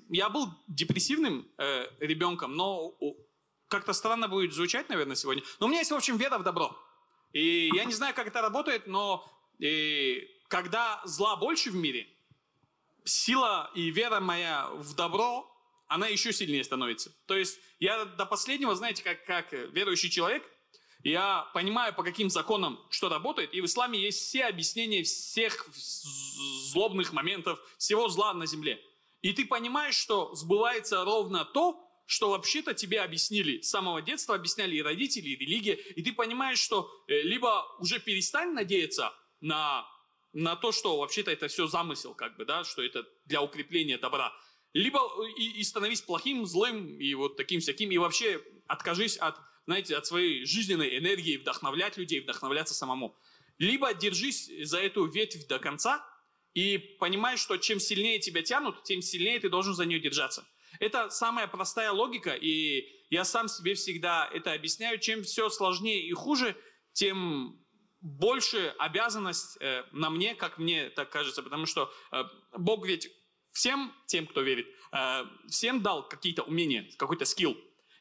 [0.09, 2.93] Я был депрессивным э, ребенком, но
[3.67, 5.43] как-то странно будет звучать, наверное, сегодня.
[5.59, 6.77] Но у меня есть, в общем, вера в добро.
[7.33, 9.25] И я не знаю, как это работает, но
[9.59, 12.07] и когда зла больше в мире,
[13.05, 15.47] сила и вера моя в добро,
[15.87, 17.11] она еще сильнее становится.
[17.25, 20.43] То есть я до последнего, знаете, как, как верующий человек–
[21.03, 27.13] я понимаю, по каким законам что работает, и в исламе есть все объяснения всех злобных
[27.13, 28.79] моментов, всего зла на земле.
[29.21, 34.75] И ты понимаешь, что сбывается ровно то, что вообще-то тебе объяснили, с самого детства объясняли
[34.75, 39.87] и родители, и религия, и ты понимаешь, что э, либо уже перестань надеяться на,
[40.33, 44.33] на то, что вообще-то это все замысел, как бы, да, что это для укрепления добра,
[44.73, 49.37] либо э, и, и становись плохим, злым, и вот таким всяким, и вообще откажись от
[49.65, 53.17] знаете, от своей жизненной энергии вдохновлять людей, вдохновляться самому.
[53.57, 56.05] Либо держись за эту ветвь до конца
[56.53, 60.45] и понимай, что чем сильнее тебя тянут, тем сильнее ты должен за нее держаться.
[60.79, 64.97] Это самая простая логика, и я сам себе всегда это объясняю.
[64.99, 66.55] Чем все сложнее и хуже,
[66.93, 67.61] тем
[68.01, 72.23] больше обязанность э, на мне, как мне так кажется, потому что э,
[72.57, 73.09] Бог ведь
[73.51, 77.55] всем тем, кто верит, э, всем дал какие-то умения, какой-то скилл.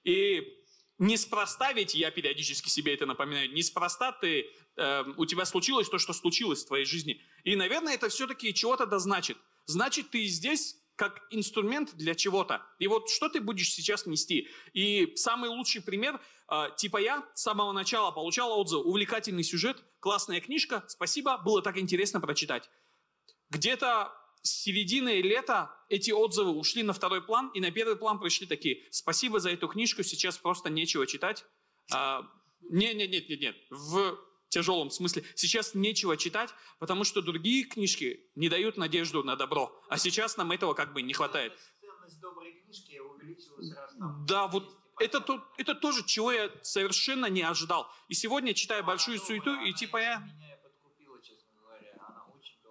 [0.04, 0.59] И
[1.00, 6.12] Неспроста ведь, я периодически себе это напоминаю, неспроста ты, э, у тебя случилось то, что
[6.12, 7.22] случилось в твоей жизни.
[7.42, 9.38] И, наверное, это все-таки чего-то да значит.
[9.64, 12.66] Значит, ты здесь как инструмент для чего-то.
[12.78, 14.48] И вот что ты будешь сейчас нести?
[14.74, 16.20] И самый лучший пример,
[16.50, 21.78] э, типа я с самого начала получал отзыв, увлекательный сюжет, классная книжка, спасибо, было так
[21.78, 22.68] интересно прочитать.
[23.48, 24.12] Где-то
[24.42, 28.84] с середины лета эти отзывы ушли на второй план, и на первый план пришли такие.
[28.90, 31.44] Спасибо за эту книжку, сейчас просто нечего читать.
[31.92, 32.26] А,
[32.62, 33.56] нет, нет, нет, нет, нет.
[33.70, 34.18] В
[34.48, 35.24] тяжелом смысле.
[35.34, 39.72] Сейчас нечего читать, потому что другие книжки не дают надежду на добро.
[39.88, 41.56] А сейчас нам этого как бы не хватает.
[41.80, 43.94] Ценность доброй книжки увеличилась раз
[44.26, 47.90] Да, вот это, то, это тоже, чего я совершенно не ожидал.
[48.08, 50.28] И сегодня, читая большую суету, и типа я...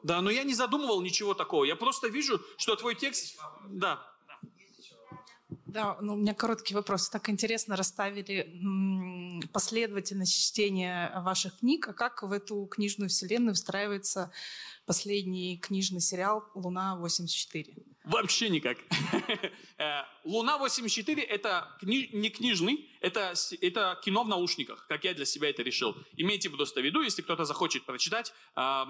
[0.04, 1.66] Да, но я не задумывал ничего такого.
[1.66, 3.38] Я просто вижу, что твой текст...
[3.70, 4.00] Да,
[5.70, 7.10] да, ну, у меня короткий вопрос.
[7.10, 8.48] Так интересно расставили
[9.52, 11.88] последовательность чтения ваших книг.
[11.88, 14.32] А как в эту книжную вселенную встраивается
[14.86, 17.84] последний книжный сериал «Луна-84»?
[18.10, 18.78] Вообще никак.
[19.82, 25.50] Э, «Луна-84»— это кни- не книжный, это, это кино в наушниках, как я для себя
[25.50, 25.96] это решил.
[26.18, 28.86] Имейте просто в виду, если кто-то захочет прочитать, э,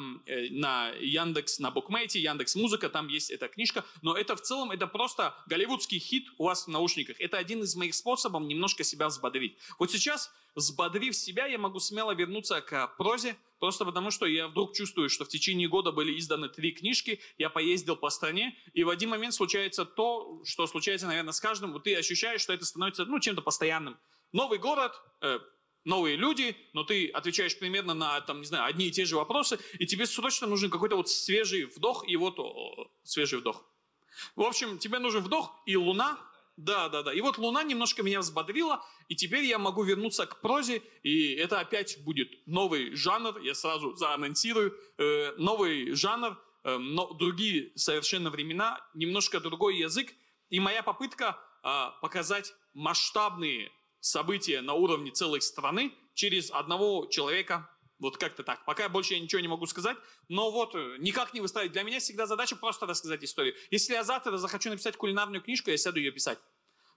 [0.49, 4.87] на Яндекс, на Букмейте, Яндекс Музыка, там есть эта книжка, но это в целом, это
[4.87, 7.21] просто голливудский хит у вас в наушниках.
[7.21, 9.57] Это один из моих способов немножко себя взбодрить.
[9.77, 14.73] Вот сейчас, взбодрив себя, я могу смело вернуться к прозе, Просто потому, что я вдруг
[14.73, 18.89] чувствую, что в течение года были изданы три книжки, я поездил по стране, и в
[18.89, 21.73] один момент случается то, что случается, наверное, с каждым.
[21.73, 23.97] Вот ты ощущаешь, что это становится ну, чем-то постоянным.
[24.31, 25.39] Новый город, э,
[25.83, 29.59] новые люди, но ты отвечаешь примерно на, там, не знаю, одни и те же вопросы,
[29.79, 33.63] и тебе срочно нужен какой-то вот свежий вдох, и вот о, свежий вдох.
[34.35, 36.17] В общем, тебе нужен вдох, и луна
[36.59, 37.13] да, да, да.
[37.13, 41.61] И вот Луна немножко меня взбодрила, и теперь я могу вернуться к прозе, и это
[41.61, 49.39] опять будет новый жанр, я сразу заанонсирую, э, новый жанр, но другие совершенно времена, немножко
[49.39, 50.13] другой язык,
[50.49, 58.17] и моя попытка э, показать масштабные события на уровне целой страны через одного человека, вот
[58.17, 58.63] как-то так.
[58.65, 59.97] Пока больше я ничего не могу сказать,
[60.29, 61.73] но вот э, никак не выставить.
[61.73, 63.55] Для меня всегда задача просто рассказать историю.
[63.71, 66.39] Если я завтра захочу написать кулинарную книжку, я сяду ее писать.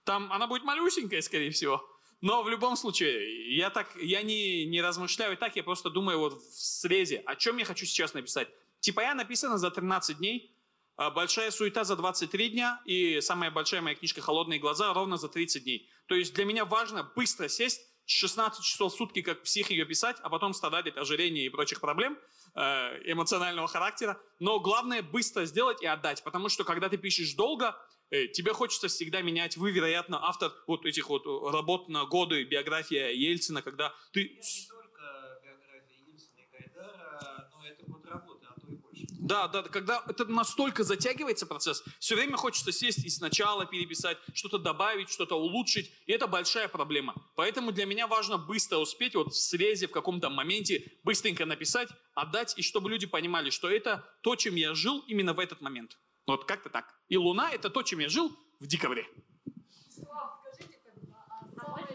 [0.05, 1.85] Там она будет малюсенькая, скорее всего.
[2.21, 6.41] Но в любом случае, я так, я не, не размышляю так, я просто думаю вот
[6.41, 8.47] в срезе, о чем я хочу сейчас написать.
[8.83, 10.53] Типа я написана за 13 дней,
[10.97, 15.29] а большая суета за 23 дня и самая большая моя книжка «Холодные глаза» ровно за
[15.29, 15.89] 30 дней.
[16.07, 20.17] То есть для меня важно быстро сесть, 16 часов в сутки как псих ее писать,
[20.21, 22.19] а потом страдать от ожирения и прочих проблем
[22.55, 22.59] э,
[23.09, 24.19] эмоционального характера.
[24.39, 27.77] Но главное быстро сделать и отдать, потому что когда ты пишешь долго,
[28.09, 29.55] э, тебе хочется всегда менять.
[29.55, 34.41] Вы, вероятно, автор вот этих вот работ на годы, биография Ельцина, когда ты...
[39.23, 44.57] Да, да, когда это настолько затягивается процесс, все время хочется сесть и сначала переписать, что-то
[44.57, 47.15] добавить, что-то улучшить, и это большая проблема.
[47.37, 52.53] Поэтому для меня важно быстро успеть, вот в срезе, в каком-то моменте, быстренько написать, отдать,
[52.57, 55.97] и чтобы люди понимали, что это то, чем я жил именно в этот момент.
[56.27, 56.93] Вот как-то так.
[57.07, 59.07] И Луна— это то, чем я жил в декабре.
[59.89, 60.79] Слав, скажите,
[61.31, 61.87] а самое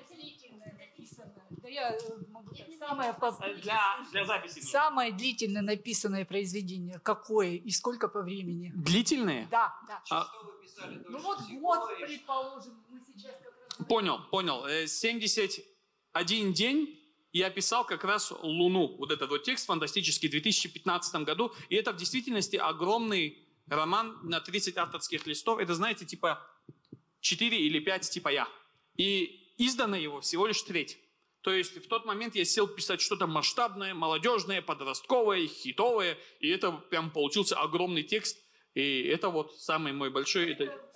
[1.69, 3.15] написанное, да я э, самое,
[3.57, 4.61] для, для записи.
[4.61, 8.73] Самое длительное написанное произведение какое и сколько по времени?
[8.75, 9.47] Длительное?
[9.51, 10.03] Да, да.
[10.11, 11.05] А, что вы писали?
[11.09, 13.87] Ну вот год, предположим, мы сейчас как раз...
[13.87, 14.65] Понял, понял.
[14.87, 16.95] 71 э, день
[17.33, 21.53] я писал как раз «Луну», вот этот вот текст фантастический, в 2015 году.
[21.69, 25.59] И это в действительности огромный роман на 30 авторских листов.
[25.59, 26.43] Это, знаете, типа
[27.21, 28.49] 4 или 5 типа я.
[28.97, 30.99] И издано его всего лишь треть.
[31.43, 36.73] То есть в тот момент я сел писать что-то масштабное, молодежное, подростковое, хитовое, и это
[36.73, 38.39] прям получился огромный текст.
[38.75, 40.53] И это вот самый мой большой...
[40.53, 40.89] Это...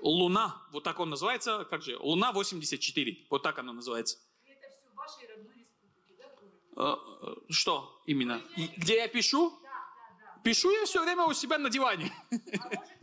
[0.00, 1.96] Луна, вот так он называется, как же?
[1.98, 4.18] Луна 84, вот так оно называется.
[4.46, 6.82] Это все в вашей родной республике, да?
[6.82, 8.40] Э, э, что именно?
[8.76, 9.50] Где я пишу?
[9.50, 10.40] Да, да, да.
[10.42, 12.10] Пишу я все время у себя на диване.
[12.30, 13.01] А можете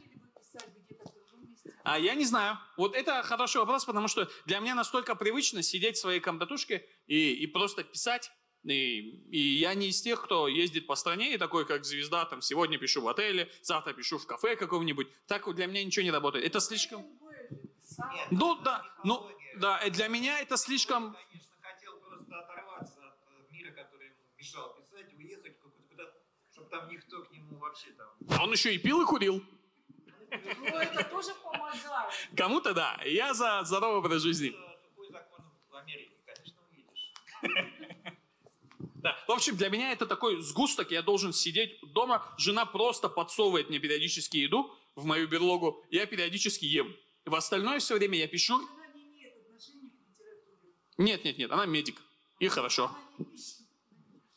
[1.94, 2.60] а я не знаю.
[2.78, 7.34] Вот это хороший вопрос, потому что для меня настолько привычно сидеть в своей комнатушке и,
[7.34, 8.32] и просто писать.
[8.64, 9.00] И,
[9.32, 12.78] и я не из тех, кто ездит по стране и такой, как звезда, там, сегодня
[12.78, 15.08] пишу в отеле, завтра пишу в кафе каком-нибудь.
[15.26, 16.46] Так для меня ничего не работает.
[16.46, 17.02] Это слишком...
[17.02, 21.14] Нет, ну, да, ну, да, э, для меня это слишком...
[21.14, 25.58] Я, конечно, хотел просто оторваться от э, мира, который ему мешал писать, уехать
[25.90, 26.14] куда-то,
[26.54, 28.08] чтобы там никто к нему вообще там...
[28.30, 29.44] А он еще и пил и курил.
[30.32, 32.14] Ну, это тоже помогает.
[32.36, 33.00] Кому-то да.
[33.06, 34.56] Я за здоровый образ жизни.
[38.96, 39.18] Да.
[39.28, 40.92] В общем, для меня это такой сгусток.
[40.92, 42.26] Я должен сидеть дома.
[42.38, 45.86] Жена просто подсовывает мне периодически еду в мою берлогу.
[45.90, 46.96] Я периодически ем.
[47.26, 48.60] В остальное все время я пишу.
[50.97, 51.51] Нет, нет, нет.
[51.51, 52.01] Она медик.
[52.39, 52.92] И хорошо.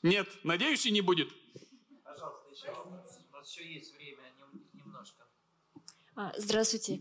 [0.03, 1.29] Нет, надеюсь, и не будет.
[2.05, 3.19] Пожалуйста, еще вопрос.
[3.31, 4.02] У нас еще есть время.
[6.23, 7.01] А, здравствуйте.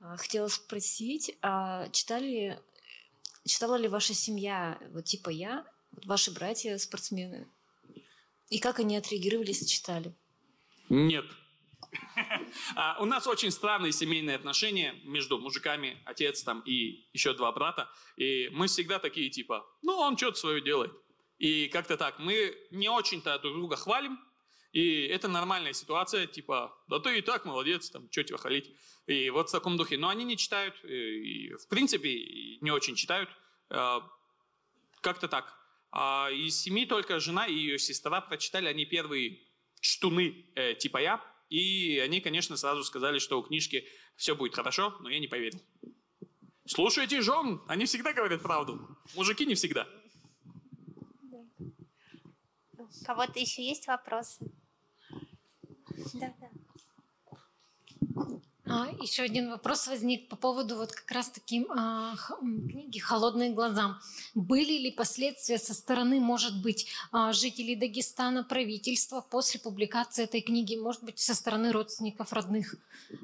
[0.00, 2.58] А, хотела спросить, а читали,
[3.44, 5.66] читала ли ваша семья, вот типа я,
[6.06, 7.46] ваши братья спортсмены?
[8.48, 10.14] И как они отреагировали, если читали?
[10.88, 11.26] Нет.
[12.76, 17.90] А, у нас очень странные семейные отношения между мужиками, отец там и еще два брата.
[18.16, 20.92] И мы всегда такие типа, ну он что-то свое делает.
[21.38, 24.18] И как-то так, мы не очень-то друг друга хвалим,
[24.74, 28.72] и это нормальная ситуация, типа, да ты и так молодец, там, что тебя халить.
[29.06, 29.96] И вот в таком духе.
[29.96, 33.30] Но они не читают, и, в принципе, не очень читают.
[33.70, 34.02] А,
[35.00, 35.56] как-то так.
[35.92, 39.38] А из семьи только жена и ее сестра прочитали, они первые
[39.80, 41.24] чтуны э, типа я.
[41.50, 43.86] И они, конечно, сразу сказали, что у книжки
[44.16, 45.62] все будет хорошо, но я не поверил.
[46.66, 48.98] Слушайте жен, они всегда говорят правду.
[49.14, 49.86] Мужики не всегда.
[52.76, 54.50] У кого-то еще есть вопросы?
[56.14, 56.48] Да, да.
[58.66, 63.98] А, еще один вопрос возник по поводу вот как раз таки а, книги «Холодные глаза».
[64.34, 70.76] Были ли последствия со стороны, может быть, а, жителей Дагестана, правительства после публикации этой книги,
[70.76, 72.76] может быть, со стороны родственников, родных?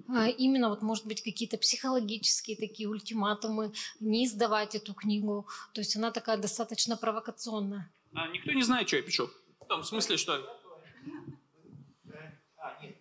[0.09, 5.48] А, именно вот, может быть, какие-то психологические такие ультиматумы, не издавать эту книгу.
[5.72, 7.90] То есть она такая достаточно провокационная.
[8.12, 9.30] А, никто не знает, что я пишу.
[9.60, 10.60] В том смысле, что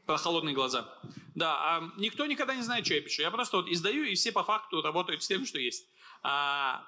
[0.10, 0.91] про холодные глаза.
[1.36, 3.22] Да, а никто никогда не знает, что я пишу.
[3.22, 5.86] Я просто вот издаю, и все по факту работают с тем, что есть.
[6.23, 6.84] А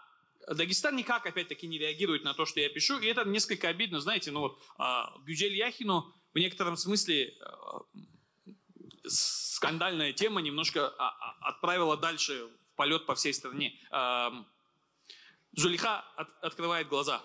[0.48, 4.00] Дагестан никак, опять-таки, не реагирует на то, что я пишу, и это несколько обидно.
[4.00, 7.82] Знаете, ну вот а, Гюзель Яхину в некотором смысле а,
[9.06, 13.80] скандальная тема немножко а, а, отправила дальше в полет по всей стране.
[13.92, 14.34] А,
[15.52, 17.22] Зулиха от, открывает глаза.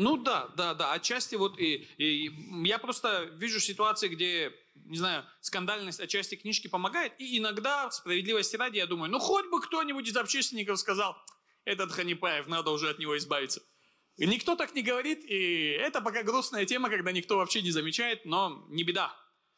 [0.00, 2.30] Ну да, да, да, отчасти вот и, и
[2.64, 8.76] я просто вижу ситуации, где, не знаю, скандальность отчасти книжки помогает, и иногда, справедливости ради,
[8.76, 11.16] я думаю, ну хоть бы кто-нибудь из общественников сказал,
[11.64, 13.60] этот Ханипаев, надо уже от него избавиться.
[14.16, 18.24] И никто так не говорит, и это пока грустная тема, когда никто вообще не замечает,
[18.24, 19.12] но не беда.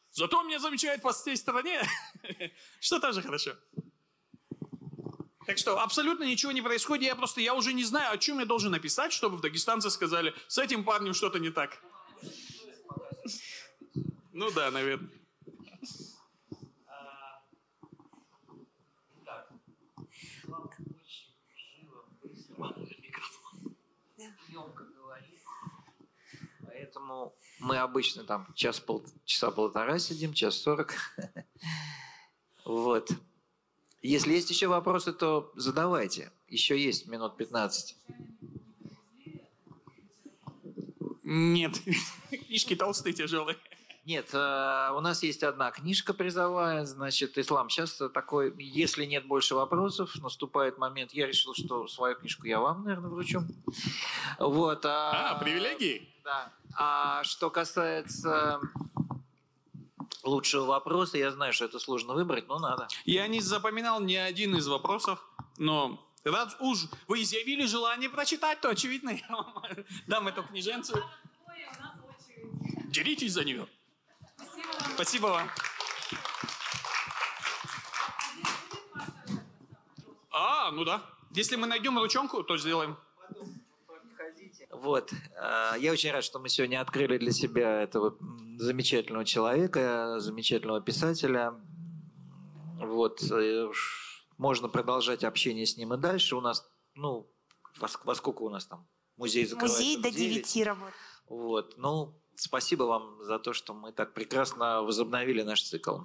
[0.09, 1.83] Зато меня замечают по всей стороне,
[2.79, 3.55] что тоже хорошо.
[5.51, 7.03] Так что абсолютно ничего не происходит.
[7.03, 10.33] Я просто, я уже не знаю, о чем я должен написать, чтобы в Дагестанце сказали,
[10.47, 11.77] с этим парнем что-то не так.
[14.31, 15.09] Ну да, наверное.
[26.63, 30.93] Поэтому мы обычно там час пол, часа полтора сидим, час сорок.
[32.63, 33.11] Вот.
[34.01, 36.31] Если есть еще вопросы, то задавайте.
[36.47, 37.95] Еще есть минут 15.
[41.23, 41.79] Нет,
[42.47, 43.57] книжки толстые, тяжелые.
[44.03, 47.69] Нет, э, у нас есть одна книжка призовая, значит, «Ислам».
[47.69, 52.83] Сейчас такой, если нет больше вопросов, наступает момент, я решил, что свою книжку я вам,
[52.83, 53.43] наверное, вручу.
[54.39, 54.83] Вот.
[54.87, 56.09] А, а привилегии?
[56.23, 56.51] Да.
[56.75, 58.59] А что касается
[60.23, 61.17] лучшего вопроса.
[61.17, 62.87] Я знаю, что это сложно выбрать, но надо.
[63.05, 65.19] Я не запоминал ни один из вопросов,
[65.57, 69.63] но раз уж вы изъявили желание прочитать, то очевидно я вам
[70.07, 71.03] дам эту книженцию.
[72.85, 73.67] Деритесь за нее.
[74.95, 75.49] Спасибо вам.
[80.31, 81.01] А, ну да.
[81.31, 82.97] Если мы найдем ручонку, то сделаем.
[84.81, 85.13] Вот.
[85.37, 88.17] А, я очень рад, что мы сегодня открыли для себя этого
[88.57, 91.53] замечательного человека, замечательного писателя.
[92.79, 93.21] Вот.
[93.31, 93.69] Э,
[94.39, 96.35] можно продолжать общение с ним и дальше.
[96.35, 97.31] У нас, ну,
[97.79, 98.87] во, во сколько у нас там?
[99.17, 100.95] Музей закрывается Музей до 9 работает.
[101.29, 101.77] Вот.
[101.77, 105.99] Ну, спасибо вам за то, что мы так прекрасно возобновили наш цикл.